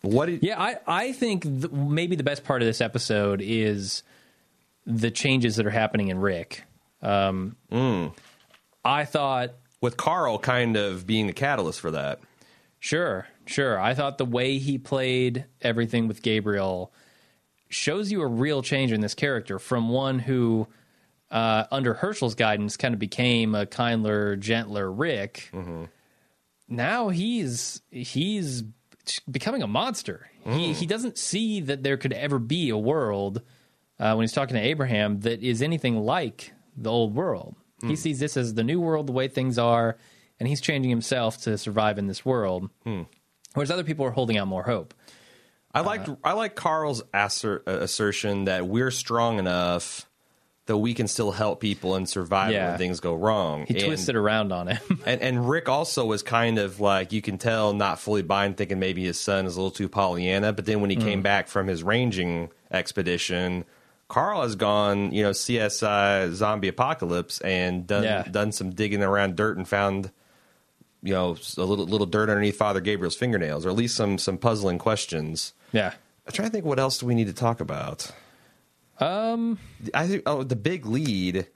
What 0.01 0.25
did 0.25 0.43
Yeah, 0.43 0.61
I, 0.61 0.77
I 0.87 1.11
think 1.13 1.43
th- 1.43 1.71
maybe 1.71 2.15
the 2.15 2.23
best 2.23 2.43
part 2.43 2.61
of 2.61 2.65
this 2.65 2.81
episode 2.81 3.41
is 3.41 4.03
the 4.85 5.11
changes 5.11 5.55
that 5.57 5.65
are 5.65 5.71
happening 5.71 6.07
in 6.09 6.19
Rick. 6.19 6.63
Um, 7.01 7.55
I 8.83 9.05
thought, 9.05 9.51
with 9.81 9.97
Carl 9.97 10.39
kind 10.39 10.75
of 10.77 11.05
being 11.07 11.27
the 11.27 11.33
catalyst 11.33 11.79
for 11.79 11.91
that? 11.91 12.19
sure, 12.79 13.27
sure. 13.45 13.79
I 13.79 13.93
thought 13.93 14.17
the 14.17 14.25
way 14.25 14.57
he 14.57 14.77
played 14.77 15.45
everything 15.61 16.07
with 16.07 16.21
Gabriel 16.21 16.93
shows 17.69 18.11
you 18.11 18.21
a 18.21 18.27
real 18.27 18.61
change 18.61 18.91
in 18.91 19.01
this 19.01 19.13
character 19.13 19.59
from 19.59 19.89
one 19.89 20.17
who, 20.19 20.65
uh, 21.29 21.65
under 21.71 21.93
Hershel's 21.93 22.35
guidance, 22.35 22.77
kind 22.77 22.93
of 22.93 22.99
became 22.99 23.53
a 23.53 23.65
kinder, 23.65 24.35
gentler 24.37 24.89
Rick. 24.91 25.49
Now 26.67 27.09
he's 27.09 27.81
he's 27.91 28.63
becoming 29.29 29.61
a 29.63 29.67
monster. 29.67 30.29
He 30.45 30.73
he 30.73 30.85
doesn't 30.85 31.17
see 31.17 31.61
that 31.61 31.83
there 31.83 31.97
could 31.97 32.13
ever 32.13 32.39
be 32.39 32.69
a 32.69 32.77
world 32.77 33.41
uh, 33.99 34.13
when 34.13 34.23
he's 34.23 34.31
talking 34.31 34.55
to 34.55 34.61
Abraham 34.61 35.19
that 35.21 35.43
is 35.43 35.61
anything 35.61 35.97
like 35.97 36.53
the 36.77 36.89
old 36.89 37.13
world. 37.13 37.55
He 37.81 37.95
sees 37.95 38.19
this 38.19 38.35
as 38.37 38.53
the 38.53 38.63
new 38.63 38.79
world, 38.79 39.07
the 39.07 39.11
way 39.13 39.27
things 39.27 39.57
are, 39.57 39.97
and 40.39 40.47
he's 40.49 40.61
changing 40.61 40.89
himself 40.89 41.37
to 41.43 41.57
survive 41.57 41.97
in 41.97 42.07
this 42.07 42.25
world. 42.25 42.69
Whereas 43.53 43.71
other 43.71 43.83
people 43.83 44.05
are 44.05 44.11
holding 44.11 44.37
out 44.37 44.47
more 44.47 44.63
hope. 44.63 44.93
I 45.73 45.81
liked 45.81 46.09
I 46.23 46.33
like 46.33 46.55
Carl's 46.55 47.03
asser- 47.13 47.61
uh, 47.67 47.71
assertion 47.79 48.45
that 48.45 48.67
we're 48.67 48.91
strong 48.91 49.37
enough 49.39 50.05
that 50.65 50.77
we 50.77 50.93
can 50.93 51.07
still 51.07 51.31
help 51.31 51.59
people 51.59 51.95
and 51.95 52.07
survive 52.07 52.51
Yeah. 52.51 52.69
when 52.69 52.77
things 52.77 52.99
go 52.99 53.15
wrong. 53.15 53.65
He 53.67 53.75
And- 53.75 53.85
twisted 53.85 54.15
around 54.15 54.51
on 54.51 54.67
him. 54.67 55.01
And 55.05 55.21
and 55.21 55.49
Rick 55.49 55.67
also 55.69 56.05
was 56.05 56.21
kind 56.23 56.57
of 56.59 56.79
like 56.79 57.11
you 57.11 57.21
can 57.21 57.37
tell 57.37 57.73
not 57.73 57.99
fully 57.99 58.21
buying, 58.23 58.53
thinking 58.55 58.79
maybe 58.79 59.03
his 59.03 59.19
son 59.19 59.45
is 59.45 59.55
a 59.55 59.59
little 59.61 59.71
too 59.71 59.89
Pollyanna. 59.89 60.53
But 60.53 60.65
then 60.65 60.81
when 60.81 60.89
he 60.89 60.95
Mm. 60.95 61.01
came 61.03 61.21
back 61.21 61.47
from 61.47 61.67
his 61.67 61.81
ranging 61.83 62.49
expedition, 62.71 63.65
Carl 64.09 64.41
has 64.41 64.55
gone, 64.55 65.11
you 65.13 65.23
know, 65.23 65.29
CSI 65.31 66.33
Zombie 66.33 66.67
Apocalypse 66.67 67.39
and 67.41 67.87
done 67.87 68.03
Yeah. 68.03 68.23
done 68.23 68.51
some 68.51 68.71
digging 68.71 69.01
around 69.03 69.35
dirt 69.37 69.55
and 69.55 69.67
found, 69.67 70.11
you 71.01 71.13
know, 71.13 71.37
a 71.57 71.63
little 71.63 71.85
little 71.85 72.07
dirt 72.07 72.29
underneath 72.29 72.57
Father 72.57 72.81
Gabriel's 72.81 73.15
fingernails, 73.15 73.65
or 73.65 73.69
at 73.69 73.75
least 73.75 73.95
some 73.95 74.17
some 74.17 74.37
puzzling 74.37 74.77
questions. 74.79 75.53
yeah. 75.71 75.93
I'm 76.27 76.33
trying 76.33 76.47
to 76.49 76.51
think 76.51 76.65
what 76.65 76.77
else 76.79 76.99
do 76.99 77.07
we 77.07 77.15
need 77.15 77.25
to 77.27 77.33
talk 77.33 77.59
about. 77.61 78.11
Um, 78.99 79.57
I 79.93 80.07
think 80.07 80.23
oh 80.25 80.43
the 80.43 80.55
big 80.57 80.85
lead. 80.85 81.47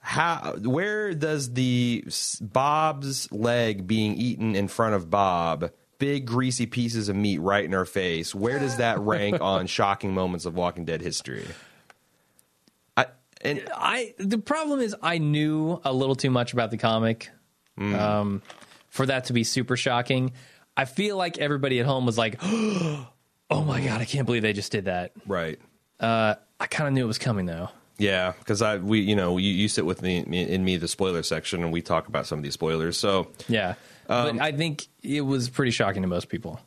How 0.00 0.54
where 0.62 1.12
does 1.14 1.52
the 1.52 2.04
Bob's 2.40 3.30
leg 3.32 3.86
being 3.86 4.14
eaten 4.14 4.54
in 4.56 4.68
front 4.68 4.94
of 4.94 5.10
Bob, 5.10 5.70
big 5.98 6.26
greasy 6.26 6.66
pieces 6.66 7.08
of 7.08 7.16
meat 7.16 7.38
right 7.38 7.64
in 7.64 7.72
her 7.72 7.84
face? 7.84 8.34
Where 8.34 8.58
does 8.58 8.76
that 8.78 8.98
rank 8.98 9.40
on 9.40 9.66
shocking 9.78 10.14
moments 10.14 10.44
of 10.46 10.54
Walking 10.54 10.84
Dead 10.84 11.02
history? 11.02 11.44
And 13.40 13.68
I 13.74 14.14
the 14.18 14.38
problem 14.38 14.80
is 14.80 14.96
I 15.02 15.18
knew 15.18 15.80
a 15.84 15.92
little 15.92 16.16
too 16.16 16.30
much 16.30 16.52
about 16.52 16.70
the 16.70 16.76
comic 16.78 17.30
um, 17.78 18.42
for 18.88 19.06
that 19.06 19.26
to 19.26 19.32
be 19.32 19.44
super 19.44 19.76
shocking. 19.76 20.32
I 20.76 20.84
feel 20.84 21.16
like 21.16 21.38
everybody 21.38 21.80
at 21.80 21.86
home 21.86 22.06
was 22.06 22.18
like, 22.18 22.36
"Oh 22.42 23.06
my 23.50 23.80
god, 23.80 24.00
I 24.00 24.04
can't 24.04 24.26
believe 24.26 24.42
they 24.42 24.52
just 24.52 24.72
did 24.72 24.86
that." 24.86 25.12
right. 25.26 25.58
Uh, 26.00 26.34
I 26.60 26.66
kind 26.66 26.86
of 26.86 26.94
knew 26.94 27.04
it 27.04 27.08
was 27.08 27.18
coming 27.18 27.46
though. 27.46 27.70
Yeah, 27.98 28.32
because 28.38 28.62
I 28.62 28.76
we 28.76 29.00
you 29.00 29.16
know 29.16 29.38
you, 29.38 29.50
you 29.50 29.68
sit 29.68 29.84
with 29.84 30.02
me 30.02 30.18
in 30.18 30.64
me 30.64 30.76
the 30.76 30.88
spoiler 30.88 31.22
section 31.22 31.62
and 31.62 31.72
we 31.72 31.82
talk 31.82 32.06
about 32.08 32.26
some 32.26 32.38
of 32.38 32.42
these 32.44 32.54
spoilers. 32.54 32.96
So 32.96 33.28
Yeah, 33.48 33.74
but 34.06 34.40
I 34.40 34.52
think 34.52 34.86
it 35.02 35.22
was 35.22 35.48
pretty 35.48 35.72
shocking 35.72 36.02
to 36.02 36.08
most 36.08 36.28
people. 36.28 36.60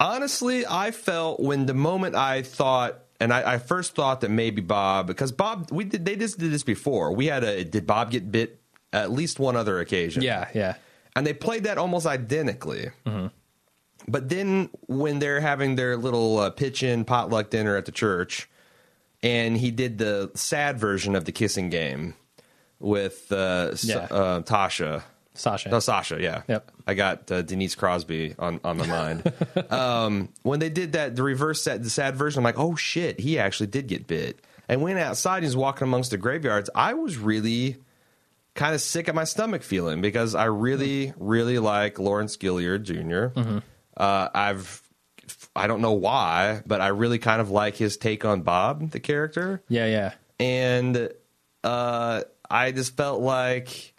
Honestly, 0.00 0.64
I 0.64 0.92
felt 0.92 1.40
when 1.40 1.66
the 1.66 1.74
moment 1.74 2.14
I 2.14 2.42
thought, 2.42 3.00
and 3.20 3.32
I, 3.32 3.54
I 3.54 3.58
first 3.58 3.94
thought 3.94 4.20
that 4.22 4.30
maybe 4.30 4.60
Bob, 4.62 5.06
because 5.06 5.32
Bob, 5.32 5.70
we 5.70 5.84
did 5.84 6.04
they 6.04 6.16
just 6.16 6.38
did 6.38 6.50
this 6.52 6.62
before. 6.62 7.12
We 7.12 7.26
had 7.26 7.44
a 7.44 7.64
did 7.64 7.86
Bob 7.86 8.10
get 8.10 8.30
bit 8.30 8.60
at 8.92 9.10
least 9.10 9.38
one 9.38 9.56
other 9.56 9.80
occasion? 9.80 10.22
Yeah, 10.22 10.48
yeah, 10.54 10.74
and 11.16 11.26
they 11.26 11.32
played 11.34 11.64
that 11.64 11.78
almost 11.78 12.06
identically. 12.06 12.90
But 14.06 14.28
then 14.28 14.70
when 14.86 15.18
they're 15.18 15.40
having 15.40 15.74
their 15.74 15.96
little 15.96 16.38
uh, 16.38 16.50
pitch 16.50 16.82
in 16.82 17.04
potluck 17.04 17.50
dinner 17.50 17.76
at 17.76 17.84
the 17.84 17.92
church, 17.92 18.48
and 19.22 19.56
he 19.56 19.70
did 19.70 19.98
the 19.98 20.30
sad 20.34 20.78
version 20.78 21.14
of 21.14 21.24
the 21.26 21.32
kissing 21.32 21.68
game 21.68 22.14
with 22.78 23.30
uh, 23.32 23.74
Yeah. 23.82 23.96
uh, 24.10 24.40
Tasha. 24.42 25.02
Sasha. 25.38 25.68
No, 25.68 25.78
Sasha, 25.78 26.20
yeah. 26.20 26.42
Yep. 26.48 26.70
I 26.86 26.94
got 26.94 27.30
uh, 27.30 27.42
Denise 27.42 27.74
Crosby 27.74 28.34
on, 28.38 28.60
on 28.64 28.76
my 28.78 28.86
mind. 28.86 29.32
um, 29.70 30.28
when 30.42 30.60
they 30.60 30.70
did 30.70 30.92
that, 30.92 31.16
the 31.16 31.22
reverse 31.22 31.62
set, 31.62 31.82
the 31.82 31.90
sad 31.90 32.16
version, 32.16 32.40
I'm 32.40 32.44
like, 32.44 32.58
oh 32.58 32.76
shit, 32.76 33.20
he 33.20 33.38
actually 33.38 33.68
did 33.68 33.86
get 33.86 34.06
bit. 34.06 34.40
And 34.68 34.82
went 34.82 34.98
outside, 34.98 35.42
he's 35.42 35.56
walking 35.56 35.86
amongst 35.88 36.10
the 36.10 36.18
graveyards. 36.18 36.68
I 36.74 36.94
was 36.94 37.16
really 37.16 37.78
kind 38.54 38.74
of 38.74 38.80
sick 38.80 39.08
at 39.08 39.14
my 39.14 39.24
stomach 39.24 39.62
feeling 39.62 40.00
because 40.00 40.34
I 40.34 40.44
really, 40.46 41.14
really 41.16 41.58
like 41.58 41.98
Lawrence 41.98 42.36
Gilliard 42.36 42.82
junior 42.82 43.32
Uh, 43.96 44.28
I've, 44.34 44.82
I 45.56 45.66
don't 45.66 45.80
know 45.80 45.92
why, 45.92 46.62
but 46.66 46.80
I 46.80 46.88
really 46.88 47.18
kind 47.18 47.40
of 47.40 47.50
like 47.50 47.76
his 47.76 47.96
take 47.96 48.24
on 48.24 48.42
Bob, 48.42 48.90
the 48.90 49.00
character 49.00 49.62
yeah, 49.68 49.86
yeah. 49.86 50.12
and 50.38 51.10
uh, 51.64 52.22
I 52.50 52.72
just 52.72 52.96
felt 52.96 53.20
like 53.20 53.94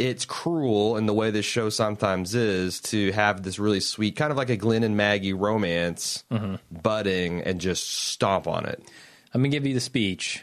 it's 0.00 0.24
cruel 0.24 0.96
in 0.96 1.06
the 1.06 1.12
way 1.12 1.30
this 1.30 1.44
show 1.44 1.68
sometimes 1.68 2.34
is 2.34 2.80
to 2.80 3.12
have 3.12 3.42
this 3.42 3.58
really 3.58 3.80
sweet, 3.80 4.16
kind 4.16 4.30
of 4.30 4.36
like 4.38 4.48
a 4.48 4.56
Glenn 4.56 4.82
and 4.82 4.96
Maggie 4.96 5.34
romance 5.34 6.24
budding 6.70 7.42
and 7.42 7.60
just 7.60 7.88
stomp 7.88 8.46
on 8.46 8.66
it. 8.66 8.82
I'm 9.34 9.42
gonna 9.42 9.50
give 9.50 9.66
you 9.66 9.74
the 9.74 9.80
speech. 9.80 10.42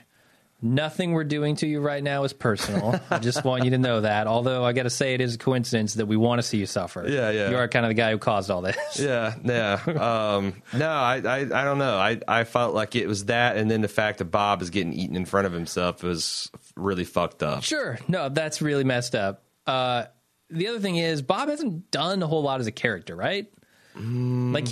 Nothing 0.60 1.12
we're 1.12 1.24
doing 1.24 1.56
to 1.58 1.68
you 1.68 1.82
right 1.82 2.02
now 2.04 2.24
is 2.24 2.34
personal. 2.34 3.00
I 3.12 3.20
just 3.20 3.44
want 3.44 3.64
you 3.64 3.72
to 3.72 3.78
know 3.78 4.02
that. 4.02 4.26
Although 4.26 4.66
I 4.66 4.74
got 4.74 4.84
to 4.84 4.90
say, 4.90 5.14
it 5.14 5.22
is 5.22 5.36
a 5.36 5.38
coincidence 5.38 5.94
that 5.96 6.08
we 6.08 6.18
want 6.18 6.40
to 6.40 6.44
see 6.44 6.58
you 6.58 6.66
suffer. 6.66 7.06
Yeah, 7.08 7.30
yeah. 7.30 7.52
You 7.52 7.58
are 7.58 7.68
kind 7.68 7.86
of 7.86 7.92
the 7.92 7.94
guy 7.94 8.10
who 8.10 8.18
caused 8.18 8.50
all 8.50 8.62
this. 8.62 8.76
Yeah, 9.00 9.36
yeah. 9.44 9.74
Um, 9.86 10.56
no, 10.74 10.90
I, 10.90 11.18
I, 11.18 11.38
I 11.42 11.64
don't 11.64 11.78
know. 11.78 12.00
I, 12.00 12.20
I 12.28 12.44
felt 12.44 12.74
like 12.74 12.96
it 12.96 13.06
was 13.08 13.26
that, 13.26 13.58
and 13.58 13.70
then 13.70 13.82
the 13.82 13.88
fact 13.88 14.18
that 14.18 14.26
Bob 14.26 14.64
is 14.64 14.72
getting 14.72 14.94
eaten 14.94 15.16
in 15.16 15.26
front 15.26 15.46
of 15.46 15.54
himself 15.54 16.02
was 16.02 16.50
really 16.76 17.04
fucked 17.06 17.44
up. 17.44 17.62
Sure. 17.64 18.00
No, 18.08 18.30
that's 18.30 18.60
really 18.60 18.84
messed 18.84 19.14
up. 19.14 19.44
Uh, 19.68 20.06
the 20.50 20.68
other 20.70 20.80
thing 20.80 20.96
is, 20.96 21.22
Bob 21.22 21.50
hasn't 21.50 21.92
done 21.92 22.24
a 22.24 22.28
whole 22.28 22.42
lot 22.42 22.60
as 22.60 22.68
a 22.68 22.72
character, 22.72 23.16
right? 23.16 23.52
Like, 23.96 24.68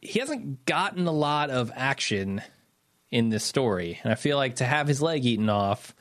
he 0.00 0.18
hasn't 0.18 0.64
gotten 0.64 1.06
a 1.06 1.12
lot 1.12 1.50
of 1.50 1.70
action 1.74 2.42
in 3.10 3.28
this 3.28 3.44
story. 3.44 4.00
And 4.02 4.10
I 4.12 4.16
feel 4.16 4.36
like 4.36 4.56
to 4.56 4.64
have 4.64 4.88
his 4.88 5.00
leg 5.02 5.24
eaten 5.24 5.48
off, 5.50 5.94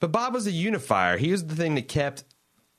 But 0.00 0.10
Bob 0.12 0.34
was 0.34 0.46
a 0.46 0.50
unifier. 0.50 1.16
He 1.16 1.30
was 1.30 1.46
the 1.46 1.54
thing 1.54 1.74
that 1.76 1.88
kept 1.88 2.24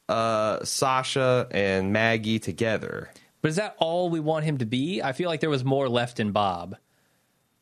uh, 0.09 0.63
Sasha 0.63 1.47
and 1.51 1.93
Maggie 1.93 2.39
together. 2.39 3.09
but 3.41 3.49
is 3.49 3.55
that 3.55 3.75
all 3.79 4.09
we 4.09 4.19
want 4.19 4.45
him 4.45 4.57
to 4.59 4.65
be? 4.65 5.01
I 5.01 5.13
feel 5.13 5.29
like 5.29 5.39
there 5.39 5.49
was 5.49 5.63
more 5.63 5.87
left 5.89 6.19
in 6.19 6.31
Bob 6.31 6.77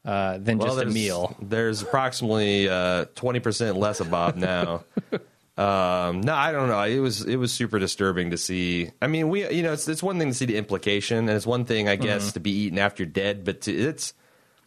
uh, 0.06 0.38
than 0.40 0.60
just 0.60 0.80
a 0.80 0.86
meal. 0.86 1.36
There's 1.42 1.82
approximately 1.82 2.68
uh, 2.70 3.06
twenty 3.16 3.40
percent 3.40 3.78
less 3.78 4.00
of 4.02 4.10
Bob 4.12 4.36
now. 4.36 4.84
um, 5.58 6.22
no, 6.22 6.34
I 6.34 6.52
don't 6.52 6.68
know. 6.68 6.82
It 6.82 7.00
was 7.00 7.24
it 7.26 7.36
was 7.36 7.52
super 7.54 7.78
disturbing 7.80 8.32
to 8.32 8.38
see. 8.38 8.90
I 9.02 9.08
mean, 9.08 9.30
we 9.30 9.48
you 9.52 9.62
know 9.64 9.74
it's 9.74 9.88
it's 9.88 10.02
one 10.02 10.18
thing 10.20 10.30
to 10.30 10.34
see 10.34 10.46
the 10.46 10.58
implication, 10.58 11.18
and 11.20 11.30
it's 11.30 11.46
one 11.46 11.66
thing 11.66 11.88
I 11.88 11.96
guess 11.96 12.24
Mm-hmm. 12.24 12.34
to 12.34 12.40
be 12.40 12.52
eaten 12.52 12.80
after 12.80 13.04
you're 13.04 13.12
dead, 13.12 13.44
but 13.44 13.62
to, 13.62 13.72
it's 13.72 14.14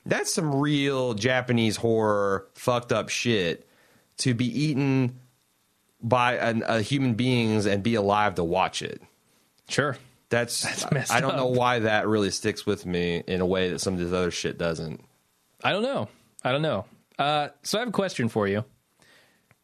that's 0.04 0.32
some 0.32 0.54
real 0.54 1.14
Japanese 1.14 1.76
horror 1.76 2.46
fucked 2.54 2.92
up 2.92 3.08
shit 3.08 3.68
to 4.18 4.32
be 4.34 4.46
eaten 4.46 5.18
by 6.00 6.34
an, 6.36 6.62
a 6.66 6.80
human 6.80 7.14
beings 7.14 7.66
and 7.66 7.82
be 7.82 7.96
alive 7.96 8.36
to 8.36 8.44
watch 8.44 8.82
it. 8.82 9.02
Sure. 9.68 9.96
That's, 10.28 10.62
That's 10.62 10.90
messed 10.90 11.12
I 11.12 11.20
don't 11.20 11.36
know 11.36 11.46
why 11.46 11.80
that 11.80 12.06
really 12.08 12.30
sticks 12.30 12.64
with 12.66 12.84
me 12.86 13.22
in 13.26 13.40
a 13.40 13.46
way 13.46 13.70
that 13.70 13.80
some 13.80 13.94
of 13.94 14.00
this 14.00 14.12
other 14.12 14.30
shit 14.30 14.58
doesn't. 14.58 15.04
I 15.62 15.72
don't 15.72 15.82
know. 15.82 16.08
I 16.44 16.52
don't 16.52 16.62
know. 16.62 16.84
Uh, 17.18 17.48
so 17.62 17.78
I 17.78 17.80
have 17.80 17.88
a 17.88 17.92
question 17.92 18.28
for 18.28 18.46
you. 18.48 18.64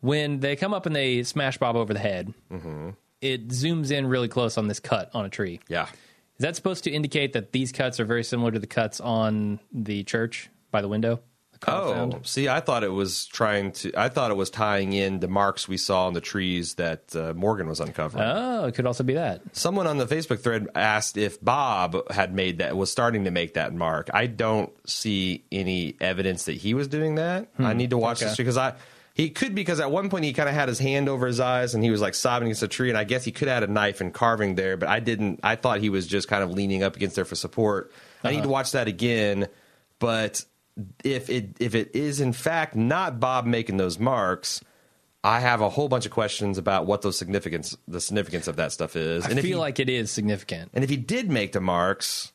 When 0.02 0.40
they 0.40 0.54
come 0.56 0.74
up 0.74 0.84
and 0.84 0.94
they 0.94 1.22
smash 1.22 1.56
Bob 1.58 1.76
over 1.76 1.94
the 1.94 1.98
head, 2.00 2.34
Mm-hmm. 2.50 2.90
it 3.20 3.48
zooms 3.48 3.90
in 3.90 4.06
really 4.06 4.28
close 4.28 4.58
on 4.58 4.68
this 4.68 4.80
cut 4.80 5.10
on 5.14 5.24
a 5.24 5.28
tree. 5.30 5.60
Yeah. 5.68 5.84
Is 5.84 6.40
that 6.40 6.56
supposed 6.56 6.84
to 6.84 6.90
indicate 6.90 7.32
that 7.34 7.52
these 7.52 7.72
cuts 7.72 8.00
are 8.00 8.04
very 8.04 8.24
similar 8.24 8.50
to 8.50 8.58
the 8.58 8.66
cuts 8.66 9.00
on 9.00 9.60
the 9.72 10.02
church 10.02 10.50
by 10.72 10.82
the 10.82 10.88
window? 10.88 11.20
The 11.60 11.70
Oh, 11.72 11.92
found? 11.94 12.26
see, 12.26 12.48
I 12.48 12.58
thought 12.58 12.82
it 12.82 12.90
was 12.90 13.26
trying 13.26 13.70
to. 13.72 13.92
I 13.96 14.08
thought 14.08 14.32
it 14.32 14.36
was 14.36 14.50
tying 14.50 14.92
in 14.92 15.20
the 15.20 15.28
marks 15.28 15.68
we 15.68 15.76
saw 15.76 16.08
on 16.08 16.14
the 16.14 16.20
trees 16.20 16.74
that 16.74 17.14
uh, 17.14 17.32
Morgan 17.36 17.68
was 17.68 17.78
uncovering. 17.78 18.24
Oh, 18.24 18.64
it 18.64 18.74
could 18.74 18.84
also 18.86 19.04
be 19.04 19.14
that. 19.14 19.42
Someone 19.52 19.86
on 19.86 19.98
the 19.98 20.06
Facebook 20.06 20.40
thread 20.40 20.66
asked 20.74 21.16
if 21.16 21.40
Bob 21.40 22.10
had 22.10 22.34
made 22.34 22.58
that, 22.58 22.76
was 22.76 22.90
starting 22.90 23.22
to 23.26 23.30
make 23.30 23.54
that 23.54 23.72
mark. 23.72 24.10
I 24.12 24.26
don't 24.26 24.72
see 24.90 25.44
any 25.52 25.94
evidence 26.00 26.46
that 26.46 26.54
he 26.54 26.74
was 26.74 26.88
doing 26.88 27.14
that. 27.14 27.46
I 27.60 27.74
need 27.74 27.90
to 27.90 27.98
watch 27.98 28.18
okay. 28.20 28.26
this 28.30 28.36
because 28.36 28.56
I. 28.56 28.74
He 29.14 29.28
could 29.28 29.54
because 29.54 29.78
at 29.78 29.90
one 29.90 30.08
point 30.08 30.24
he 30.24 30.32
kind 30.32 30.48
of 30.48 30.54
had 30.54 30.68
his 30.68 30.78
hand 30.78 31.08
over 31.08 31.26
his 31.26 31.38
eyes 31.38 31.74
and 31.74 31.84
he 31.84 31.90
was 31.90 32.00
like 32.00 32.14
sobbing 32.14 32.48
against 32.48 32.62
a 32.62 32.68
tree 32.68 32.88
and 32.88 32.96
I 32.96 33.04
guess 33.04 33.24
he 33.24 33.32
could 33.32 33.48
have 33.48 33.62
had 33.62 33.68
a 33.68 33.72
knife 33.72 34.00
and 34.00 34.12
carving 34.12 34.54
there, 34.54 34.76
but 34.76 34.88
I 34.88 35.00
didn't. 35.00 35.40
I 35.42 35.56
thought 35.56 35.80
he 35.80 35.90
was 35.90 36.06
just 36.06 36.28
kind 36.28 36.42
of 36.42 36.50
leaning 36.50 36.82
up 36.82 36.96
against 36.96 37.16
there 37.16 37.26
for 37.26 37.34
support. 37.34 37.92
I 38.24 38.30
need 38.30 38.36
to 38.36 38.42
uh-huh. 38.42 38.50
watch 38.50 38.72
that 38.72 38.88
again, 38.88 39.48
but 39.98 40.44
if 41.04 41.28
it 41.28 41.56
if 41.60 41.74
it 41.74 41.94
is 41.94 42.20
in 42.20 42.32
fact 42.32 42.74
not 42.74 43.20
Bob 43.20 43.44
making 43.44 43.76
those 43.76 43.98
marks, 43.98 44.62
I 45.24 45.40
have 45.40 45.60
a 45.60 45.68
whole 45.68 45.88
bunch 45.88 46.06
of 46.06 46.12
questions 46.12 46.58
about 46.58 46.86
what 46.86 47.02
those 47.02 47.18
significance 47.18 47.76
the 47.86 48.00
significance 48.00 48.48
of 48.48 48.56
that 48.56 48.72
stuff 48.72 48.96
is. 48.96 49.26
I 49.26 49.30
and 49.30 49.38
if 49.38 49.44
feel 49.44 49.58
he, 49.58 49.60
like 49.60 49.78
it 49.78 49.88
is 49.88 50.10
significant. 50.10 50.70
and 50.72 50.82
if 50.82 50.90
he 50.90 50.96
did 50.96 51.30
make 51.30 51.52
the 51.52 51.60
marks, 51.60 52.31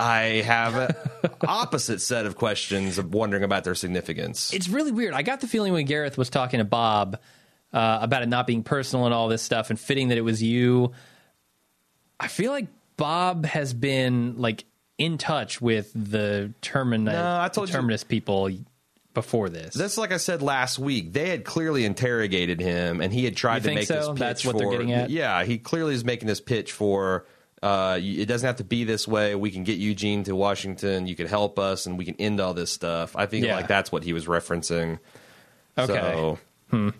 I 0.00 0.42
have 0.42 0.74
an 0.76 0.94
opposite 1.46 2.00
set 2.00 2.26
of 2.26 2.36
questions 2.36 2.98
of 2.98 3.12
wondering 3.14 3.42
about 3.44 3.64
their 3.64 3.74
significance. 3.74 4.52
It's 4.54 4.68
really 4.68 4.92
weird. 4.92 5.14
I 5.14 5.22
got 5.22 5.40
the 5.40 5.46
feeling 5.46 5.72
when 5.72 5.84
Gareth 5.84 6.16
was 6.16 6.30
talking 6.30 6.58
to 6.58 6.64
Bob 6.64 7.18
uh, 7.72 7.98
about 8.02 8.22
it 8.22 8.28
not 8.28 8.46
being 8.46 8.62
personal 8.62 9.04
and 9.04 9.14
all 9.14 9.28
this 9.28 9.42
stuff 9.42 9.70
and 9.70 9.78
fitting 9.78 10.08
that 10.08 10.18
it 10.18 10.22
was 10.22 10.42
you. 10.42 10.92
I 12.18 12.28
feel 12.28 12.52
like 12.52 12.68
Bob 12.96 13.44
has 13.46 13.72
been 13.74 14.36
like 14.38 14.64
in 14.98 15.18
touch 15.18 15.60
with 15.60 15.90
the 15.94 16.52
terminus, 16.60 17.14
No, 17.14 17.40
I 17.40 17.48
told 17.48 17.68
you- 17.68 17.74
terminus 17.74 18.04
people 18.04 18.50
before 19.14 19.48
this. 19.48 19.74
That's 19.74 19.98
like 19.98 20.12
I 20.12 20.18
said 20.18 20.42
last 20.42 20.78
week. 20.78 21.12
They 21.12 21.28
had 21.30 21.44
clearly 21.44 21.84
interrogated 21.84 22.60
him, 22.60 23.00
and 23.00 23.12
he 23.12 23.24
had 23.24 23.36
tried 23.36 23.64
You 23.64 23.70
to 23.70 23.74
make 23.74 23.88
this 23.88 24.08
pitch. 24.08 24.18
That's 24.18 24.44
what 24.44 24.56
they're 24.58 24.66
for- 24.66 24.72
getting 24.72 24.92
at? 24.92 25.10
Yeah, 25.10 25.42
he 25.44 25.58
clearly 25.58 25.94
is 25.94 26.04
making 26.04 26.28
this 26.28 26.40
pitch 26.40 26.72
for. 26.72 27.26
Uh, 27.62 27.98
it 28.00 28.26
doesn't 28.26 28.46
have 28.46 28.56
to 28.56 28.64
be 28.64 28.84
this 28.84 29.06
way. 29.06 29.34
We 29.34 29.50
can 29.50 29.64
get 29.64 29.78
Eugene 29.78 30.24
to 30.24 30.34
Washington. 30.34 31.06
You 31.06 31.14
can 31.14 31.26
help 31.26 31.58
us, 31.58 31.84
and 31.86 31.98
we 31.98 32.04
can 32.06 32.14
end 32.18 32.40
all 32.40 32.54
this 32.54 32.70
stuff. 32.70 33.14
I 33.16 33.26
think 33.26 33.44
Yeah. 33.44 33.56
like 33.56 33.68
that's 33.68 33.92
what 33.92 34.02
he 34.02 34.12
was 34.14 34.26
referencing. 34.26 34.98
Okay. 35.76 35.92
So, 35.92 36.38
I'll 36.72 36.92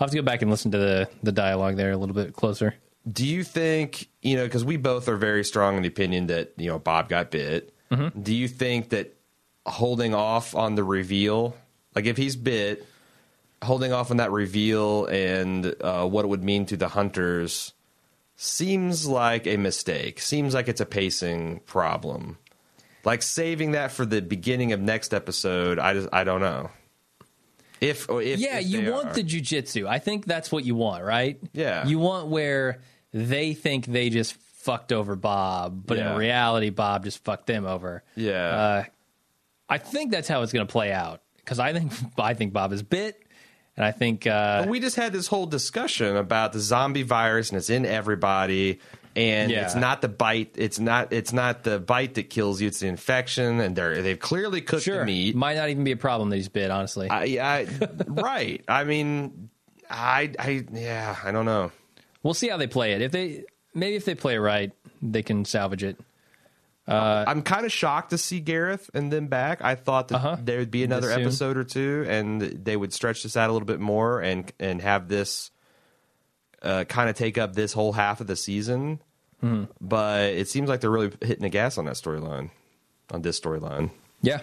have 0.00 0.10
to 0.10 0.16
go 0.16 0.22
back 0.22 0.42
and 0.42 0.50
listen 0.50 0.70
to 0.72 0.78
the 0.78 1.08
the 1.22 1.32
dialogue 1.32 1.76
there 1.76 1.92
a 1.92 1.96
little 1.96 2.14
bit 2.14 2.32
closer. 2.34 2.74
do 3.10 3.26
you 3.26 3.44
think 3.44 4.08
you 4.22 4.36
know? 4.36 4.44
Because 4.44 4.64
we 4.64 4.76
both 4.76 5.08
are 5.08 5.16
very 5.16 5.44
strong 5.44 5.76
in 5.76 5.82
the 5.82 5.88
opinion 5.88 6.26
that 6.26 6.52
you 6.56 6.68
know 6.68 6.78
Bob 6.78 7.08
got 7.08 7.30
bit. 7.30 7.72
Mm-hmm. 7.90 8.20
Do 8.22 8.34
you 8.34 8.48
think 8.48 8.90
that 8.90 9.14
holding 9.66 10.14
off 10.14 10.54
on 10.54 10.74
the 10.74 10.82
reveal, 10.84 11.56
like 11.94 12.06
if 12.06 12.16
he's 12.16 12.34
bit, 12.36 12.86
holding 13.62 13.92
off 13.92 14.10
on 14.10 14.16
that 14.18 14.30
reveal 14.32 15.06
and 15.06 15.74
uh, 15.80 16.06
what 16.06 16.24
it 16.24 16.28
would 16.28 16.42
mean 16.44 16.66
to 16.66 16.76
the 16.76 16.88
hunters, 16.88 17.72
seems 18.42 19.06
like 19.06 19.46
a 19.46 19.58
mistake. 19.58 20.18
Seems 20.20 20.54
like 20.54 20.66
it's 20.66 20.80
a 20.80 20.86
pacing 20.86 21.60
problem. 21.66 22.38
Like 23.04 23.20
saving 23.22 23.72
that 23.72 23.92
for 23.92 24.06
the 24.06 24.22
beginning 24.22 24.72
of 24.72 24.80
next 24.80 25.12
episode, 25.12 25.78
I 25.78 25.92
just 25.94 26.08
I 26.12 26.24
don't 26.24 26.40
know. 26.40 26.70
If 27.80 28.08
or 28.08 28.22
if 28.22 28.38
yeah, 28.38 28.58
if 28.58 28.66
you 28.66 28.90
want 28.92 29.08
are. 29.08 29.12
the 29.14 29.24
jujitsu. 29.24 29.86
I 29.86 29.98
think 29.98 30.24
that's 30.26 30.50
what 30.50 30.64
you 30.64 30.74
want, 30.74 31.04
right? 31.04 31.38
Yeah. 31.52 31.86
You 31.86 31.98
want 31.98 32.28
where 32.28 32.80
they 33.12 33.54
think 33.54 33.86
they 33.86 34.08
just 34.10 34.34
fucked 34.34 34.92
over 34.92 35.16
Bob, 35.16 35.86
but 35.86 35.96
Yeah. 35.98 36.12
in 36.12 36.18
reality, 36.18 36.70
Bob 36.70 37.04
just 37.04 37.24
fucked 37.24 37.46
them 37.46 37.64
over. 37.66 38.02
Yeah. 38.16 38.32
Uh, 38.34 38.84
I 39.68 39.78
think 39.78 40.12
that's 40.12 40.28
how 40.28 40.42
it's 40.42 40.52
going 40.52 40.66
to 40.66 40.70
play 40.70 40.92
out 40.92 41.22
because 41.36 41.58
I 41.58 41.72
think 41.72 41.92
I 42.18 42.34
think 42.34 42.52
Bob 42.52 42.72
is 42.72 42.82
bit, 42.82 43.22
and 43.80 43.86
I 43.86 43.92
think 43.92 44.26
uh, 44.26 44.66
we 44.68 44.78
just 44.78 44.96
had 44.96 45.14
this 45.14 45.26
whole 45.26 45.46
discussion 45.46 46.14
about 46.16 46.52
the 46.52 46.60
zombie 46.60 47.02
virus 47.02 47.48
and 47.48 47.56
it's 47.56 47.70
in 47.70 47.86
everybody 47.86 48.78
and 49.16 49.50
Yeah. 49.50 49.64
it's 49.64 49.74
not 49.74 50.02
the 50.02 50.08
bite 50.08 50.52
it's 50.56 50.78
not 50.78 51.12
it's 51.14 51.32
not 51.32 51.64
the 51.64 51.78
bite 51.78 52.14
that 52.14 52.28
kills 52.30 52.60
you 52.60 52.68
it's 52.68 52.80
the 52.80 52.88
infection 52.88 53.58
and 53.58 53.74
they're 53.74 54.02
they've 54.02 54.18
clearly 54.20 54.60
cooked 54.60 54.82
sure 54.82 54.98
the 55.00 55.04
meat 55.06 55.34
might 55.34 55.56
not 55.56 55.70
even 55.70 55.82
be 55.82 55.92
a 55.92 55.96
problem 55.96 56.28
that 56.28 56.36
he's 56.36 56.48
bit. 56.50 56.70
Honestly, 56.70 57.08
I, 57.08 57.24
I 57.40 57.66
right 58.06 58.62
i 58.68 58.84
mean 58.84 59.48
i 59.88 60.30
i 60.38 60.64
yeah 60.72 61.16
i 61.24 61.32
don't 61.32 61.46
know 61.46 61.72
we'll 62.22 62.34
see 62.34 62.48
how 62.48 62.58
they 62.58 62.66
play 62.66 62.92
it. 62.92 63.00
If 63.00 63.12
they 63.12 63.44
maybe 63.74 63.96
if 63.96 64.04
they 64.04 64.14
play 64.14 64.34
it 64.34 64.40
right, 64.40 64.72
they 65.00 65.22
can 65.22 65.46
salvage 65.46 65.82
it. 65.82 65.98
I'm 66.94 67.42
kind 67.42 67.64
of 67.64 67.72
shocked 67.72 68.10
to 68.10 68.18
see 68.18 68.40
gareth 68.40 68.90
and 68.94 69.12
then 69.12 69.26
back 69.26 69.62
i 69.62 69.74
thought 69.74 70.08
that 70.08 70.16
Uh-huh. 70.16 70.36
there 70.42 70.58
would 70.58 70.70
be 70.70 70.82
another 70.84 71.10
episode 71.10 71.56
or 71.56 71.64
two 71.64 72.04
and 72.08 72.40
they 72.40 72.76
would 72.76 72.92
stretch 72.92 73.22
this 73.22 73.36
out 73.36 73.48
a 73.48 73.52
little 73.52 73.66
bit 73.66 73.80
more 73.80 74.20
and 74.20 74.52
and 74.58 74.80
have 74.82 75.08
this 75.08 75.50
uh, 76.62 76.84
kind 76.84 77.08
of 77.08 77.16
take 77.16 77.38
up 77.38 77.54
this 77.54 77.72
whole 77.72 77.92
half 77.92 78.20
of 78.20 78.26
the 78.26 78.36
season 78.36 79.00
Mm-hmm. 79.42 79.72
but 79.80 80.24
it 80.34 80.48
seems 80.50 80.68
like 80.68 80.82
they're 80.82 80.90
really 80.90 81.10
hitting 81.22 81.40
the 81.42 81.48
gas 81.48 81.78
on 81.78 81.86
that 81.86 81.94
storyline 81.94 82.50
on 83.10 83.22
this 83.22 83.40
storyline 83.40 83.90
Yeah, 84.20 84.40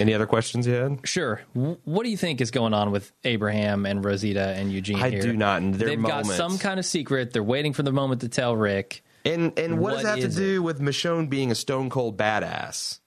any 0.00 0.12
other 0.12 0.26
questions 0.26 0.66
you 0.66 0.72
had 0.72 1.06
Sure. 1.06 1.40
What 1.54 2.02
do 2.02 2.08
you 2.10 2.16
think 2.16 2.40
is 2.40 2.50
going 2.50 2.74
on 2.74 2.90
with 2.90 3.12
Abraham 3.22 3.86
and 3.86 4.04
Rosita 4.04 4.54
and 4.56 4.72
Eugene? 4.72 5.00
I 5.00 5.10
here? 5.10 5.22
do 5.22 5.36
not, 5.36 5.62
They've 5.78 6.02
got 6.02 6.26
some 6.26 6.58
kind 6.58 6.80
of 6.80 6.84
secret. 6.86 7.32
They're 7.32 7.44
waiting 7.44 7.72
for 7.74 7.84
the 7.84 7.92
moment 7.92 8.22
to 8.22 8.28
tell 8.28 8.56
Rick. 8.56 9.04
And 9.24 9.58
and 9.58 9.78
what, 9.78 9.94
does 9.94 10.02
that 10.04 10.18
have 10.18 10.30
to 10.30 10.36
do 10.36 10.62
with 10.62 10.80
michonne 10.80 11.28
being 11.28 11.50
a 11.50 11.54
stone 11.54 11.90
cold 11.90 12.16
badass 12.16 12.98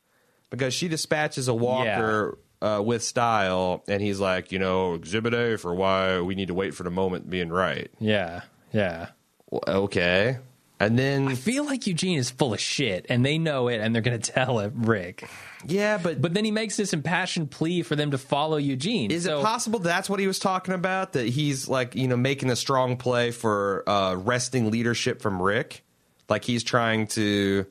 because 0.50 0.74
she 0.74 0.88
dispatches 0.88 1.48
a 1.48 1.54
walker 1.54 2.38
uh, 2.62 2.82
with 2.84 3.04
style 3.04 3.84
and 3.88 4.02
he's 4.02 4.20
like 4.20 4.52
you 4.52 4.60
know 4.60 4.94
exhibit 4.94 5.34
a 5.34 5.58
for 5.58 5.74
why 5.76 6.20
we 6.22 6.36
need 6.36 6.48
to 6.48 6.54
wait 6.54 6.74
for 6.74 6.84
the 6.84 6.90
moment 6.92 7.30
being 7.30 7.50
right 7.50 7.92
Yeah, 8.00 8.42
yeah. 8.72 9.10
Well, 9.52 9.64
okay 9.68 10.38
and 10.78 11.00
then 11.00 11.30
I 11.30 11.36
feel 11.36 11.64
like 11.64 11.88
Eugene 11.88 12.18
is 12.18 12.30
full 12.30 12.54
of 12.54 12.60
shit, 12.60 13.06
and 13.08 13.26
they 13.26 13.38
know 13.38 13.70
it, 13.70 13.78
and 13.80 13.96
they're 13.96 14.02
going 14.02 14.20
to 14.20 14.32
tell 14.32 14.60
it, 14.60 14.74
Rick. 14.76 15.26
yeah 15.66 15.98
but 15.98 16.22
But 16.22 16.34
then 16.34 16.44
he 16.44 16.52
makes 16.52 16.76
this 16.76 16.92
impassioned 16.92 17.50
plea 17.50 17.82
for 17.82 17.96
them 17.96 18.12
to 18.12 18.18
follow 18.18 18.58
Eugene. 18.58 19.10
Is 19.10 19.24
So- 19.24 19.40
it 19.40 19.44
possible 19.44 19.80
that's 19.80 20.10
what 20.10 20.20
he 20.20 20.28
was 20.28 20.38
talking 20.38 20.74
about? 20.74 21.14
That 21.14 21.28
he's 21.28 21.70
like, 21.70 21.96
you 21.96 22.10
know, 22.10 22.18
making 22.18 22.50
a 22.50 22.58
strong 22.58 22.98
play 22.98 23.32
for 23.32 23.88
uh, 23.88 24.16
wresting 24.16 24.70
leadership 24.70 25.22
from 25.22 25.42
Rick? 25.42 25.85
Like 26.30 26.44
he's 26.44 26.64
trying 26.64 27.08
to 27.08 27.66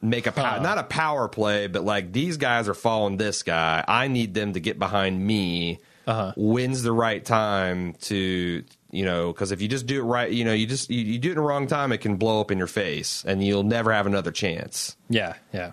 make 0.00 0.26
a 0.26 0.32
pow- 0.32 0.56
Huh. 0.56 0.62
not 0.62 0.78
a 0.78 0.82
power 0.84 1.28
play, 1.28 1.66
but 1.68 1.84
like 1.84 2.12
these 2.12 2.36
guys 2.36 2.68
are 2.68 2.74
following 2.74 3.16
this 3.16 3.42
guy. 3.42 3.84
I 3.86 4.08
need 4.08 4.34
them 4.34 4.52
to 4.54 4.60
get 4.60 4.78
behind 4.78 5.24
me. 5.24 5.78
Uh-huh. 6.06 6.32
When's 6.36 6.82
the 6.82 6.92
right 6.92 7.24
time 7.24 7.94
to 8.02 8.64
you 8.90 9.04
know? 9.06 9.32
Because 9.32 9.52
if 9.52 9.62
you 9.62 9.68
just 9.68 9.86
do 9.86 10.00
it 10.00 10.04
right, 10.04 10.30
you 10.30 10.44
know, 10.44 10.52
you 10.52 10.66
just 10.66 10.90
you, 10.90 11.00
you 11.02 11.18
do 11.18 11.28
it 11.28 11.32
in 11.32 11.36
the 11.36 11.42
wrong 11.42 11.66
time, 11.66 11.92
it 11.92 11.98
can 11.98 12.16
blow 12.16 12.40
up 12.40 12.50
in 12.50 12.58
your 12.58 12.66
face, 12.66 13.24
and 13.26 13.42
you'll 13.42 13.62
never 13.62 13.92
have 13.92 14.06
another 14.06 14.32
chance. 14.32 14.96
Yeah, 15.08 15.34
yeah. 15.52 15.72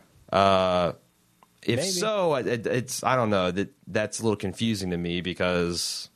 If 1.61 1.75
Maybe. 1.75 1.81
so, 1.89 2.35
it, 2.35 2.65
it's 2.65 3.03
I 3.03 3.15
don't 3.15 3.29
know 3.29 3.51
that 3.51 3.73
that's 3.87 4.19
a 4.19 4.23
little 4.23 4.37
confusing 4.37 4.91
to 4.91 4.97
me 4.97 5.19
because 5.21 6.09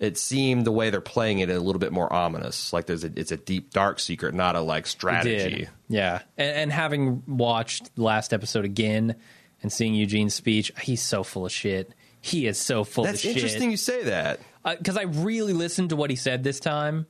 it 0.00 0.16
seemed 0.16 0.64
the 0.64 0.72
way 0.72 0.88
they're 0.88 1.02
playing 1.02 1.40
it 1.40 1.50
a 1.50 1.60
little 1.60 1.78
bit 1.78 1.92
more 1.92 2.10
ominous. 2.10 2.72
Like 2.72 2.86
there's 2.86 3.04
a 3.04 3.12
it's 3.14 3.30
a 3.30 3.36
deep 3.36 3.70
dark 3.70 4.00
secret, 4.00 4.34
not 4.34 4.56
a 4.56 4.60
like 4.60 4.86
strategy. 4.86 5.68
Yeah. 5.88 6.22
And, 6.38 6.56
and 6.56 6.72
having 6.72 7.22
watched 7.26 7.90
last 7.96 8.32
episode 8.32 8.64
again 8.64 9.14
and 9.62 9.70
seeing 9.70 9.94
Eugene's 9.94 10.34
speech, 10.34 10.72
he's 10.80 11.02
so 11.02 11.22
full 11.22 11.44
of 11.44 11.52
shit. 11.52 11.92
He 12.22 12.46
is 12.46 12.58
so 12.58 12.82
full 12.82 13.04
That's 13.04 13.18
of 13.18 13.20
shit. 13.20 13.34
That's 13.34 13.44
interesting 13.44 13.70
you 13.70 13.76
say 13.76 14.04
that. 14.04 14.40
Uh, 14.64 14.76
because 14.76 14.96
I 14.96 15.02
really 15.02 15.52
listened 15.52 15.90
to 15.90 15.96
what 15.96 16.08
he 16.08 16.16
said 16.16 16.42
this 16.42 16.60
time. 16.60 17.06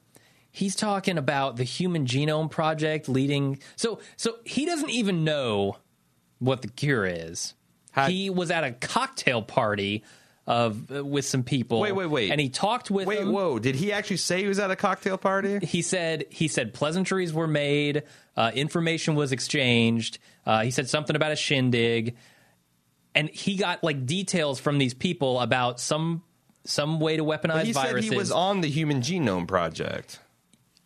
He's 0.53 0.75
talking 0.75 1.17
about 1.17 1.57
the 1.57 1.65
Human 1.65 2.07
Genome 2.07 2.51
Project 2.51 3.09
leading. 3.09 3.61
So, 3.77 4.01
so 4.17 4.39
he 4.45 4.67
doesn't 4.67 4.91
even 4.91 5.23
know 5.23 5.77
what 6.41 6.63
the 6.63 6.69
cure 6.69 7.07
is. 7.07 7.55
How- 7.93 8.09
he 8.09 8.31
was 8.31 8.51
at 8.51 8.65
a 8.65 8.73
cocktail 8.73 9.43
party 9.43 10.03
of 10.47 10.91
uh, 10.91 11.05
with 11.05 11.25
some 11.25 11.43
people. 11.43 11.81
Wait, 11.81 11.93
wait, 11.93 12.07
wait. 12.07 12.31
and 12.31 12.41
he 12.41 12.49
talked 12.49 12.91
with. 12.91 13.07
Wait, 13.07 13.21
them. 13.21 13.33
whoa! 13.33 13.59
Did 13.59 13.77
he 13.77 13.93
actually 13.93 14.17
say 14.17 14.41
he 14.41 14.49
was 14.49 14.59
at 14.59 14.71
a 14.71 14.77
cocktail 14.77 15.19
party? 15.19 15.59
He 15.65 15.83
said 15.83 16.25
he 16.31 16.49
said 16.49 16.75
pleasantries 16.75 17.33
were 17.33 17.47
made, 17.47 18.03
uh, 18.37 18.51
information 18.55 19.15
was 19.15 19.33
exchanged. 19.33 20.19
Uh, 20.47 20.63
he 20.63 20.71
said 20.71 20.89
something 20.89 21.15
about 21.15 21.33
a 21.33 21.37
shindig, 21.37 22.17
and 23.15 23.29
he 23.31 23.57
got 23.57 23.85
like 23.85 24.07
details 24.07 24.59
from 24.59 24.79
these 24.79 24.95
people 24.95 25.41
about 25.41 25.79
some 25.81 26.23
some 26.65 27.01
way 27.01 27.17
to 27.17 27.25
weaponize 27.25 27.65
He 27.65 27.73
said 27.73 27.83
viruses. 27.89 28.11
he 28.11 28.17
was 28.17 28.31
on 28.31 28.61
the 28.61 28.69
Human 28.69 29.01
Genome 29.01 29.47
Project. 29.47 30.19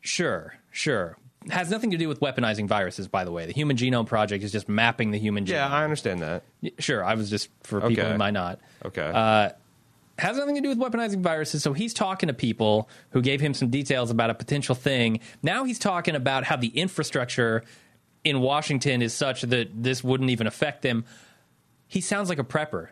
Sure, 0.01 0.55
sure. 0.71 1.17
Has 1.51 1.71
nothing 1.71 1.91
to 1.91 1.97
do 1.99 2.09
with 2.09 2.21
weaponizing 2.21 2.67
viruses, 2.67 3.07
by 3.09 3.25
the 3.25 3.31
way. 3.33 3.45
The 3.47 3.53
Human 3.53 3.77
Genome 3.77 4.07
Project 4.07 4.43
is 4.45 4.51
just 4.53 4.69
mapping 4.69 5.11
the 5.11 5.19
human 5.19 5.45
genome. 5.45 5.51
Yeah, 5.51 5.69
I 5.69 5.85
understand 5.85 6.21
that. 6.23 6.43
Sure, 6.79 7.05
I 7.05 7.15
was 7.15 7.29
just 7.31 7.51
for 7.63 7.81
people 7.83 8.03
Okay. 8.05 8.13
who 8.13 8.19
might 8.19 8.33
not. 8.33 8.61
Okay. 8.85 9.11
Uh, 9.15 9.51
has 10.19 10.37
nothing 10.39 10.55
to 10.55 10.61
do 10.61 10.69
with 10.69 10.79
weaponizing 10.79 11.21
viruses. 11.21 11.63
So 11.63 11.73
he's 11.73 11.93
talking 11.93 12.29
to 12.29 12.33
people 12.33 12.89
who 13.11 13.21
gave 13.21 13.41
him 13.41 13.53
some 13.53 13.69
details 13.69 14.11
about 14.11 14.31
a 14.31 14.35
potential 14.35 14.75
thing. 14.75 15.21
Now 15.43 15.65
he's 15.65 15.79
talking 15.79 16.15
about 16.15 16.45
how 16.45 16.57
the 16.57 16.69
infrastructure 16.69 17.65
in 18.23 18.41
Washington 18.41 19.03
is 19.03 19.13
such 19.13 19.43
that 19.43 19.71
this 19.83 20.03
wouldn't 20.05 20.31
even 20.31 20.47
affect 20.47 20.83
them. 20.83 21.05
He 21.89 22.01
sounds 22.01 22.29
like 22.29 22.39
a 22.39 22.45
prepper. 22.45 22.89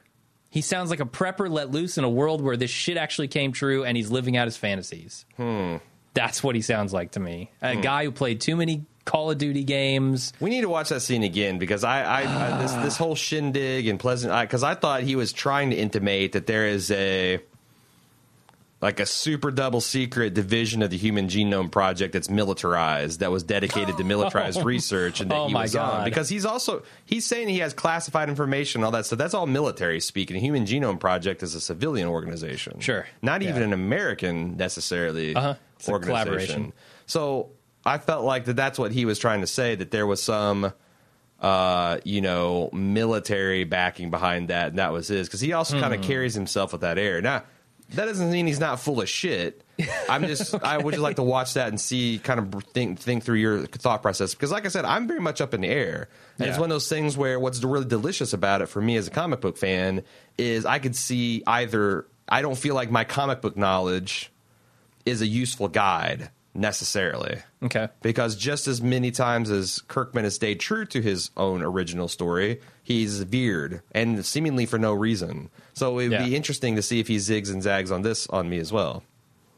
He 0.51 0.61
sounds 0.61 0.91
like 0.91 1.01
a 1.01 1.07
prepper 1.07 1.49
let 1.51 1.71
loose 1.71 1.97
in 1.97 2.05
a 2.05 2.11
world 2.11 2.43
where 2.43 2.57
this 2.59 2.71
shit 2.71 2.99
actually 2.99 3.29
came 3.29 3.53
true 3.53 3.85
and 3.85 3.97
he's 3.97 4.11
living 4.11 4.37
out 4.37 4.47
his 4.47 4.57
fantasies. 4.59 5.25
That's 6.14 6.42
what 6.42 6.55
he 6.55 6.62
sounds 6.62 6.92
like 6.92 7.12
to 7.12 7.20
me. 7.20 7.51
A 7.62 7.75
hmm. 7.75 7.81
guy 7.81 8.05
who 8.05 8.12
played 8.12 8.40
too 8.40 8.57
many 8.57 8.85
Call 9.05 9.31
of 9.31 9.38
Duty 9.38 9.64
games. 9.64 10.33
We 10.40 10.51
need 10.51 10.61
to 10.61 10.68
watch 10.68 10.90
that 10.90 11.01
scene 11.01 11.22
again 11.22 11.59
because 11.59 11.83
I, 11.83 12.03
I, 12.03 12.20
I 12.20 12.62
this 12.62 12.72
this 12.75 12.96
whole 12.96 13.16
shindig 13.16 13.88
and 13.88 13.98
pleasant 13.98 14.33
because 14.42 14.62
I, 14.62 14.75
thought 14.75 15.03
he 15.03 15.16
was 15.16 15.33
trying 15.33 15.70
to 15.70 15.77
intimate 15.77 16.33
that 16.33 16.46
there 16.46 16.66
is 16.66 16.90
a 16.90 17.40
like 18.83 18.99
a 19.01 19.07
super 19.07 19.51
double 19.53 19.81
secret 19.81 20.35
division 20.35 20.83
of 20.83 20.90
the 20.90 20.97
Human 20.99 21.29
Genome 21.29 21.71
Project 21.71 22.12
that's 22.12 22.29
militarized 22.29 23.21
that 23.21 23.31
was 23.31 23.42
dedicated 23.45 23.97
to 23.97 24.05
militarized 24.05 24.62
research 24.64 25.21
and 25.21 25.31
that 25.31 25.37
Oh 25.37 25.47
he 25.47 25.55
my 25.55 25.62
was 25.62 25.77
on 25.77 26.05
because 26.05 26.29
he's 26.29 26.45
also 26.45 26.83
he's 27.07 27.25
saying 27.25 27.49
he 27.49 27.61
has 27.61 27.73
classified 27.73 28.29
information 28.29 28.81
and 28.81 28.85
all 28.85 28.90
that 28.90 29.07
stuff. 29.07 29.18
That's 29.18 29.35
all 29.35 29.47
military 29.47 30.01
speak. 30.01 30.31
And 30.31 30.37
the 30.37 30.40
Human 30.40 30.66
Genome 30.66 30.99
Project 31.01 31.42
is 31.45 31.55
a 31.55 31.61
civilian 31.61 32.09
organization, 32.09 32.81
Sure. 32.81 33.07
not 33.23 33.40
Yeah. 33.40 33.51
even 33.51 33.62
an 33.62 33.73
American 33.73 34.57
necessarily 34.57 35.35
Uh-huh. 35.35 35.55
Organization. 35.88 36.03
collaboration. 36.25 36.73
So 37.07 37.51
I 37.87 37.99
felt 37.99 38.25
like 38.25 38.45
that 38.47 38.57
that's 38.57 38.79
what 38.79 38.92
he 38.92 39.05
was 39.05 39.18
trying 39.18 39.40
to 39.42 39.47
say 39.47 39.75
that 39.77 39.90
there 39.92 40.07
was 40.07 40.23
some 40.23 40.73
uh, 41.40 41.99
you 42.05 42.21
know, 42.21 42.71
military 42.73 43.64
backing 43.64 44.11
behind 44.11 44.47
that, 44.49 44.68
and 44.68 44.79
that 44.79 44.92
was 44.92 45.09
his 45.09 45.27
because 45.27 45.40
he 45.40 45.53
also 45.53 45.81
kind 45.81 45.92
of 45.92 45.99
Hmm. 46.01 46.07
carries 46.07 46.35
himself 46.35 46.71
with 46.71 46.83
that 46.83 46.99
air. 46.99 47.21
Now, 47.21 47.42
that 47.94 48.07
doesn't 48.07 48.31
mean 48.31 48.46
he's 48.46 48.61
not 48.61 48.81
full 48.81 49.00
of 49.00 49.09
shit. 49.09 49.62
I'm 50.09 50.26
just 50.26 50.55
I 50.64 50.78
would 50.78 50.92
just 50.92 51.02
like 51.02 51.16
to 51.16 51.22
watch 51.22 51.55
that 51.55 51.68
and 51.68 51.81
see 51.81 52.20
kind 52.22 52.38
of 52.40 52.64
think 52.72 52.98
think 52.98 53.24
through 53.24 53.37
your 53.38 53.66
thought 53.66 54.02
process 54.02 54.35
because 54.35 54.50
like 54.50 54.64
I 54.64 54.68
said 54.68 54.85
I'm 54.85 55.07
very 55.09 55.20
much 55.20 55.40
up 55.40 55.55
in 55.55 55.62
the 55.62 55.68
air. 55.68 56.09
And 56.38 56.48
it's 56.48 56.59
one 56.59 56.70
of 56.70 56.74
those 56.74 56.88
things 56.88 57.16
where 57.16 57.38
what's 57.38 57.62
really 57.62 57.85
delicious 57.85 58.33
about 58.33 58.62
it 58.62 58.66
for 58.66 58.81
me 58.81 58.96
as 58.96 59.07
a 59.07 59.11
comic 59.11 59.40
book 59.40 59.57
fan 59.57 60.02
is 60.38 60.64
I 60.66 60.78
could 60.78 60.96
see 60.96 61.42
either 61.46 62.07
I 62.28 62.42
don't 62.42 62.57
feel 62.57 62.74
like 62.74 62.90
my 62.90 63.05
comic 63.05 63.40
book 63.40 63.57
knowledge 63.57 64.31
is 65.05 65.20
a 65.22 65.26
useful 65.26 65.68
guide 65.68 66.31
necessarily 66.55 67.38
Okay. 67.62 67.88
because 68.02 68.37
just 68.37 68.66
as 68.68 68.81
many 68.83 69.11
times 69.11 69.50
as 69.50 69.81
Kirkman 69.88 70.24
has 70.24 70.35
stayed 70.35 70.61
true 70.61 70.85
to 70.87 71.00
his 71.00 71.31
own 71.37 71.62
original 71.62 72.09
story, 72.09 72.61
he's 72.83 73.21
veered 73.23 73.83
and 73.92 74.25
seemingly 74.25 74.66
for 74.66 74.79
no 74.79 74.92
reason. 74.92 75.51
So 75.75 75.90
it 75.99 76.09
would 76.09 76.12
Yeah. 76.12 76.25
be 76.25 76.37
interesting 76.37 76.77
to 76.77 76.83
see 76.83 77.01
if 77.01 77.09
he 77.09 77.16
zigs 77.16 77.51
and 77.51 77.62
zags 77.62 77.90
on 77.90 78.03
this 78.03 78.27
on 78.29 78.49
me 78.49 78.59
as 78.59 78.73
well. 78.73 79.03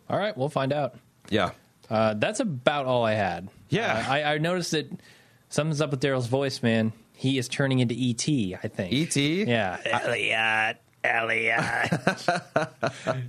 All 0.08 0.18
right, 0.18 0.36
we'll 0.36 0.48
find 0.50 0.72
out. 0.72 0.94
Yeah. 1.30 1.50
Uh, 1.90 2.14
that's 2.14 2.40
about 2.40 2.86
all 2.86 3.04
I 3.04 3.12
had. 3.14 3.48
Yeah. 3.68 4.04
Uh, 4.08 4.12
I, 4.12 4.22
I 4.34 4.38
noticed 4.38 4.70
that 4.72 4.90
something's 5.48 5.80
up 5.80 5.90
with 5.90 6.00
Daryl's 6.00 6.26
voice, 6.26 6.62
man. 6.62 6.92
He 7.16 7.38
is 7.38 7.48
turning 7.48 7.78
into 7.78 7.94
ET. 7.94 8.28
I 8.62 8.68
think. 8.68 8.92
E.T.? 8.92 9.44
Yeah. 9.44 9.78
Elliot. 9.84 10.78
Elliot. 11.04 11.60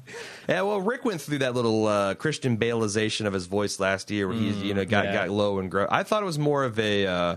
Yeah, 0.47 0.62
well, 0.62 0.79
Rick 0.79 1.05
went 1.05 1.21
through 1.21 1.39
that 1.39 1.55
little 1.55 1.88
uh, 1.88 2.13
Christian 2.15 2.58
Baleization 2.58 3.25
of 3.25 3.34
his 3.34 3.47
voice 3.47 3.79
last 3.79 4.12
year, 4.12 4.27
where 4.27 4.38
he, 4.38 4.49
you 4.51 4.73
know, 4.75 4.86
got 4.86 5.05
yeah. 5.05 5.13
got 5.13 5.29
low 5.29 5.58
and 5.60 5.71
grow. 5.71 5.88
I 5.89 6.03
thought 6.03 6.21
it 6.21 6.25
was 6.27 6.38
more 6.38 6.63
of 6.63 6.77
a 6.79 7.08
uh, 7.08 7.36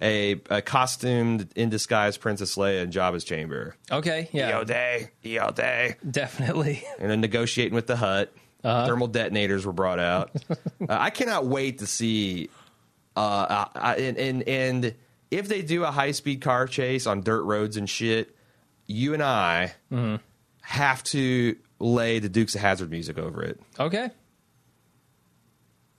a, 0.00 0.40
a 0.50 0.62
costumed 0.62 1.48
in 1.56 1.68
disguise 1.70 2.16
Princess 2.16 2.56
Leia 2.56 2.82
in 2.82 2.90
Jabba's 2.90 3.24
chamber. 3.24 3.74
okay. 3.90 4.28
Yeah. 4.32 4.58
Yo 4.58 4.64
Day, 4.64 5.10
EO 5.24 5.50
day. 5.50 5.96
Definitely. 6.08 6.84
and 7.00 7.10
then 7.10 7.20
negotiating 7.20 7.74
with 7.74 7.86
the 7.86 7.96
Hutt. 7.96 8.32
Uh-huh. 8.64 8.86
Thermal 8.86 9.06
detonators 9.08 9.64
were 9.64 9.72
brought 9.72 9.98
out. 10.00 10.30
uh, 10.50 10.56
I 10.88 11.10
cannot 11.10 11.46
wait 11.46 11.78
to 11.78 11.86
see. 11.86 12.50
Uh, 13.16 13.66
uh, 13.74 13.94
and, 13.98 14.16
and 14.16 14.42
and 14.48 14.94
if 15.30 15.46
they 15.48 15.62
do 15.62 15.84
a 15.84 15.90
high 15.90 16.10
speed 16.12 16.40
car 16.40 16.66
chase 16.66 17.06
on 17.06 17.20
dirt 17.22 17.42
roads 17.42 17.76
and 17.76 17.88
shit, 17.88 18.34
you 18.86 19.14
and 19.14 19.22
I 19.22 19.74
Mm-hmm. 19.92 20.16
have 20.62 21.02
to 21.04 21.56
lay 21.78 22.18
the 22.18 22.28
Dukes 22.28 22.54
of 22.56 22.60
Hazzard 22.60 22.90
music 22.90 23.16
over 23.18 23.42
it. 23.42 23.60
Okay. 23.78 24.10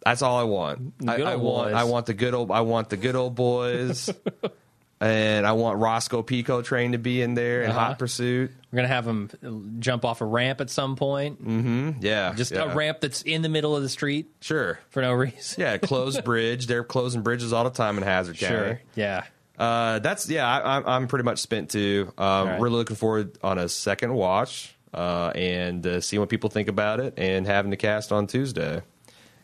That's 0.06 0.22
all 0.22 0.38
I 0.38 0.44
want. 0.44 0.94
I, 1.08 1.22
I 1.22 1.36
want. 1.36 1.70
boys. 1.70 1.74
I 1.76 1.84
want 1.84 2.06
the 2.06 2.14
good 2.14 2.34
old. 2.34 2.52
I 2.52 2.62
want 2.62 2.90
the 2.90 2.98
good 2.98 3.16
old 3.16 3.36
boys. 3.36 4.10
and 5.02 5.46
I 5.48 5.54
want 5.54 5.80
Roscoe 5.80 6.22
P. 6.24 6.44
Coltrane 6.44 6.92
to 6.94 6.98
be 6.98 7.22
in 7.22 7.34
there 7.34 7.64
in 7.64 7.70
Uh-huh. 7.72 7.80
Hot 7.80 8.00
Pursuit. 8.00 8.52
We're 8.72 8.78
gonna 8.78 8.88
have 8.90 9.08
him 9.08 9.78
jump 9.80 10.06
off 10.06 10.22
a 10.22 10.26
ramp 10.26 10.62
at 10.62 10.70
some 10.70 10.96
point. 10.96 11.44
Mm-hmm. 11.46 11.92
Yeah, 12.02 12.34
Just 12.36 12.52
yeah. 12.52 12.72
a 12.72 12.76
ramp 12.76 13.00
that's 13.02 13.22
in 13.24 13.42
the 13.42 13.50
middle 13.50 13.76
of 13.76 13.82
the 13.82 13.90
street 13.90 14.28
Sure. 14.42 14.80
for 14.90 15.02
no 15.02 15.12
reason. 15.14 15.62
Yeah, 15.62 15.78
closed 15.78 16.24
bridge. 16.26 16.68
They're 16.68 16.84
closing 16.84 17.22
bridges 17.22 17.52
all 17.54 17.64
the 17.64 17.70
time 17.70 17.98
in 17.98 18.04
Hazzard 18.04 18.38
County. 18.38 18.56
Sure. 18.56 18.82
Yeah. 18.96 19.24
Uh, 19.58 20.00
that's 20.00 20.30
yeah. 20.30 20.48
I, 20.48 20.78
I'm 20.78 20.86
I'm 20.88 21.08
pretty 21.08 21.24
much 21.26 21.40
spent 21.40 21.70
too. 21.72 22.14
Um, 22.18 22.48
right. 22.48 22.62
Really 22.62 22.76
looking 22.76 22.96
forward 22.96 23.38
on 23.44 23.58
a 23.58 23.68
second 23.68 24.14
watch 24.14 24.74
uh, 24.94 25.32
and 25.36 25.86
uh, 25.86 26.00
seeing 26.02 26.20
what 26.22 26.30
people 26.30 26.50
think 26.50 26.68
about 26.70 27.00
it 27.02 27.16
and 27.18 27.46
having 27.46 27.70
the 27.72 27.78
cast 27.78 28.12
on 28.14 28.28
Tuesday. 28.28 28.82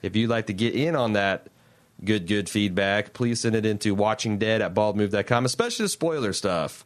If 0.05 0.15
you'd 0.15 0.29
like 0.29 0.47
to 0.47 0.53
get 0.53 0.75
in 0.75 0.95
on 0.95 1.13
that 1.13 1.47
good 2.03 2.27
good 2.27 2.47
feedback, 2.49 3.13
please 3.13 3.41
send 3.41 3.55
it 3.55 3.65
into 3.65 3.95
watchingdead 3.95 4.61
at 4.61 4.73
baldmove.com, 4.73 5.45
especially 5.45 5.85
the 5.85 5.89
spoiler 5.89 6.31
stuff. 6.33 6.85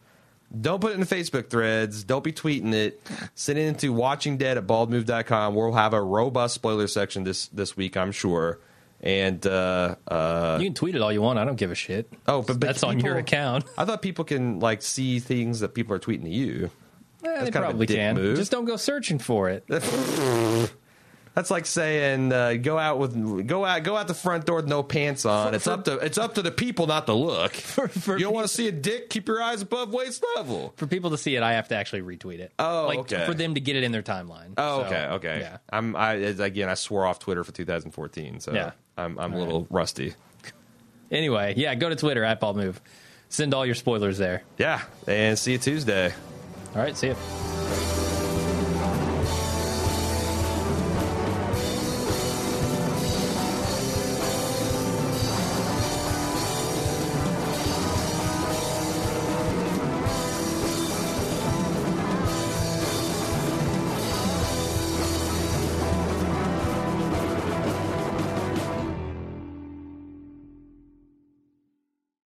Don't 0.60 0.80
put 0.82 0.92
it 0.92 0.94
in 0.96 1.02
the 1.02 1.06
Facebook 1.06 1.50
threads. 1.50 2.04
Don't 2.04 2.24
be 2.24 2.32
tweeting 2.32 2.74
it. 2.74 3.00
Send 3.36 3.60
it 3.60 3.68
into 3.68 3.94
watchingdead 3.94 4.56
at 4.58 4.66
baldmove.com. 4.66 5.54
We'll 5.54 5.74
have 5.74 5.94
a 5.94 6.02
robust 6.02 6.56
spoiler 6.56 6.88
section 6.88 7.24
this 7.24 7.48
this 7.48 7.76
week, 7.78 7.98
I'm 7.98 8.12
sure. 8.12 8.60
And 9.02 9.46
uh, 9.46 9.96
uh, 10.08 10.58
You 10.60 10.66
can 10.68 10.74
tweet 10.74 10.96
it 10.96 11.02
all 11.02 11.12
you 11.14 11.22
want. 11.22 11.40
I 11.40 11.46
don't 11.46 11.56
give 11.56 11.72
a 11.72 11.76
shit. 11.76 12.12
Oh, 12.28 12.42
but, 12.42 12.60
but 12.60 12.62
that's 12.62 12.84
on 12.84 13.00
your 13.00 13.18
account. 13.18 13.66
I 13.78 13.86
thought 13.86 14.02
people 14.02 14.26
can 14.26 14.60
like 14.60 14.82
see 14.82 15.20
things 15.20 15.60
that 15.60 15.74
people 15.74 15.94
are 15.96 16.00
tweeting 16.00 16.24
to 16.24 16.30
you. 16.30 16.72
Eh, 17.24 17.28
they 17.46 17.52
kind 17.52 17.56
of 17.56 17.56
a 17.56 17.60
probably 17.68 17.88
can. 17.88 18.16
move. 18.16 18.38
Just 18.38 18.52
don't 18.52 18.66
go 18.66 18.76
searching 18.78 19.20
for 19.20 19.50
it. 19.50 19.66
That's 21.40 21.50
like 21.50 21.66
saying 21.66 22.34
uh, 22.34 22.56
go 22.56 22.78
out 22.78 23.00
with 23.00 23.48
go 23.48 23.64
out 23.64 23.84
go 23.84 23.96
out 23.96 24.10
the 24.10 24.14
front 24.14 24.46
door 24.46 24.58
with 24.58 24.68
no 24.68 24.84
pants 24.84 25.24
on. 25.26 25.54
It's 25.54 25.68
up 25.68 25.86
to 25.86 25.94
it's 26.00 26.18
up 26.18 26.36
to 26.36 26.42
the 26.42 26.52
people 26.52 26.86
not 26.86 27.06
to 27.06 27.14
look. 27.14 27.54
for 27.54 28.18
you 28.18 28.26
don't 28.26 28.34
want 28.34 28.46
to 28.46 28.54
see 28.54 28.68
a 28.68 28.74
dick? 28.74 29.10
Keep 29.10 29.30
your 29.30 29.42
eyes 29.42 29.62
above 29.62 29.94
waist 29.94 30.22
level. 30.36 30.74
For 30.76 30.86
people 30.86 31.12
to 31.12 31.18
see 31.18 31.38
it, 31.38 31.42
I 31.42 31.54
have 31.54 31.70
to 31.70 31.78
actually 31.78 32.02
retweet 32.02 32.40
it. 32.40 32.52
Oh, 32.60 32.88
like 32.88 33.00
okay. 33.00 33.26
for 33.26 33.34
them 33.34 33.54
to 33.54 33.62
get 33.62 33.78
it 33.78 33.84
in 33.84 33.94
their 33.94 34.04
timeline. 34.04 34.56
Oh, 34.58 34.82
So, 34.82 34.88
okay, 34.88 35.06
okay. 35.12 35.40
Yeah. 35.40 35.58
I'm 35.70 35.96
I 35.96 36.16
again 36.16 36.68
I 36.68 36.74
swore 36.74 37.06
off 37.06 37.20
Twitter 37.20 37.46
for 37.46 37.54
2014, 37.54 38.42
so 38.42 38.52
Yeah. 38.52 38.72
I'm 38.98 39.18
I'm 39.18 39.32
a 39.32 39.40
little 39.40 39.66
rusty. 39.70 40.16
Anyway, 41.10 41.54
yeah, 41.56 41.74
go 41.74 41.88
to 41.88 41.96
Twitter 41.96 42.26
at 42.26 42.42
Bald 42.42 42.58
Move. 42.58 42.82
Send 43.30 43.54
all 43.54 43.66
your 43.66 43.76
spoilers 43.76 44.18
there. 44.18 44.44
Yeah, 44.58 44.82
and 45.08 45.40
see 45.40 45.54
you 45.54 45.58
Tuesday. 45.58 46.14
All 46.76 46.82
right, 46.82 46.98
see 46.98 47.08
you. 47.08 47.59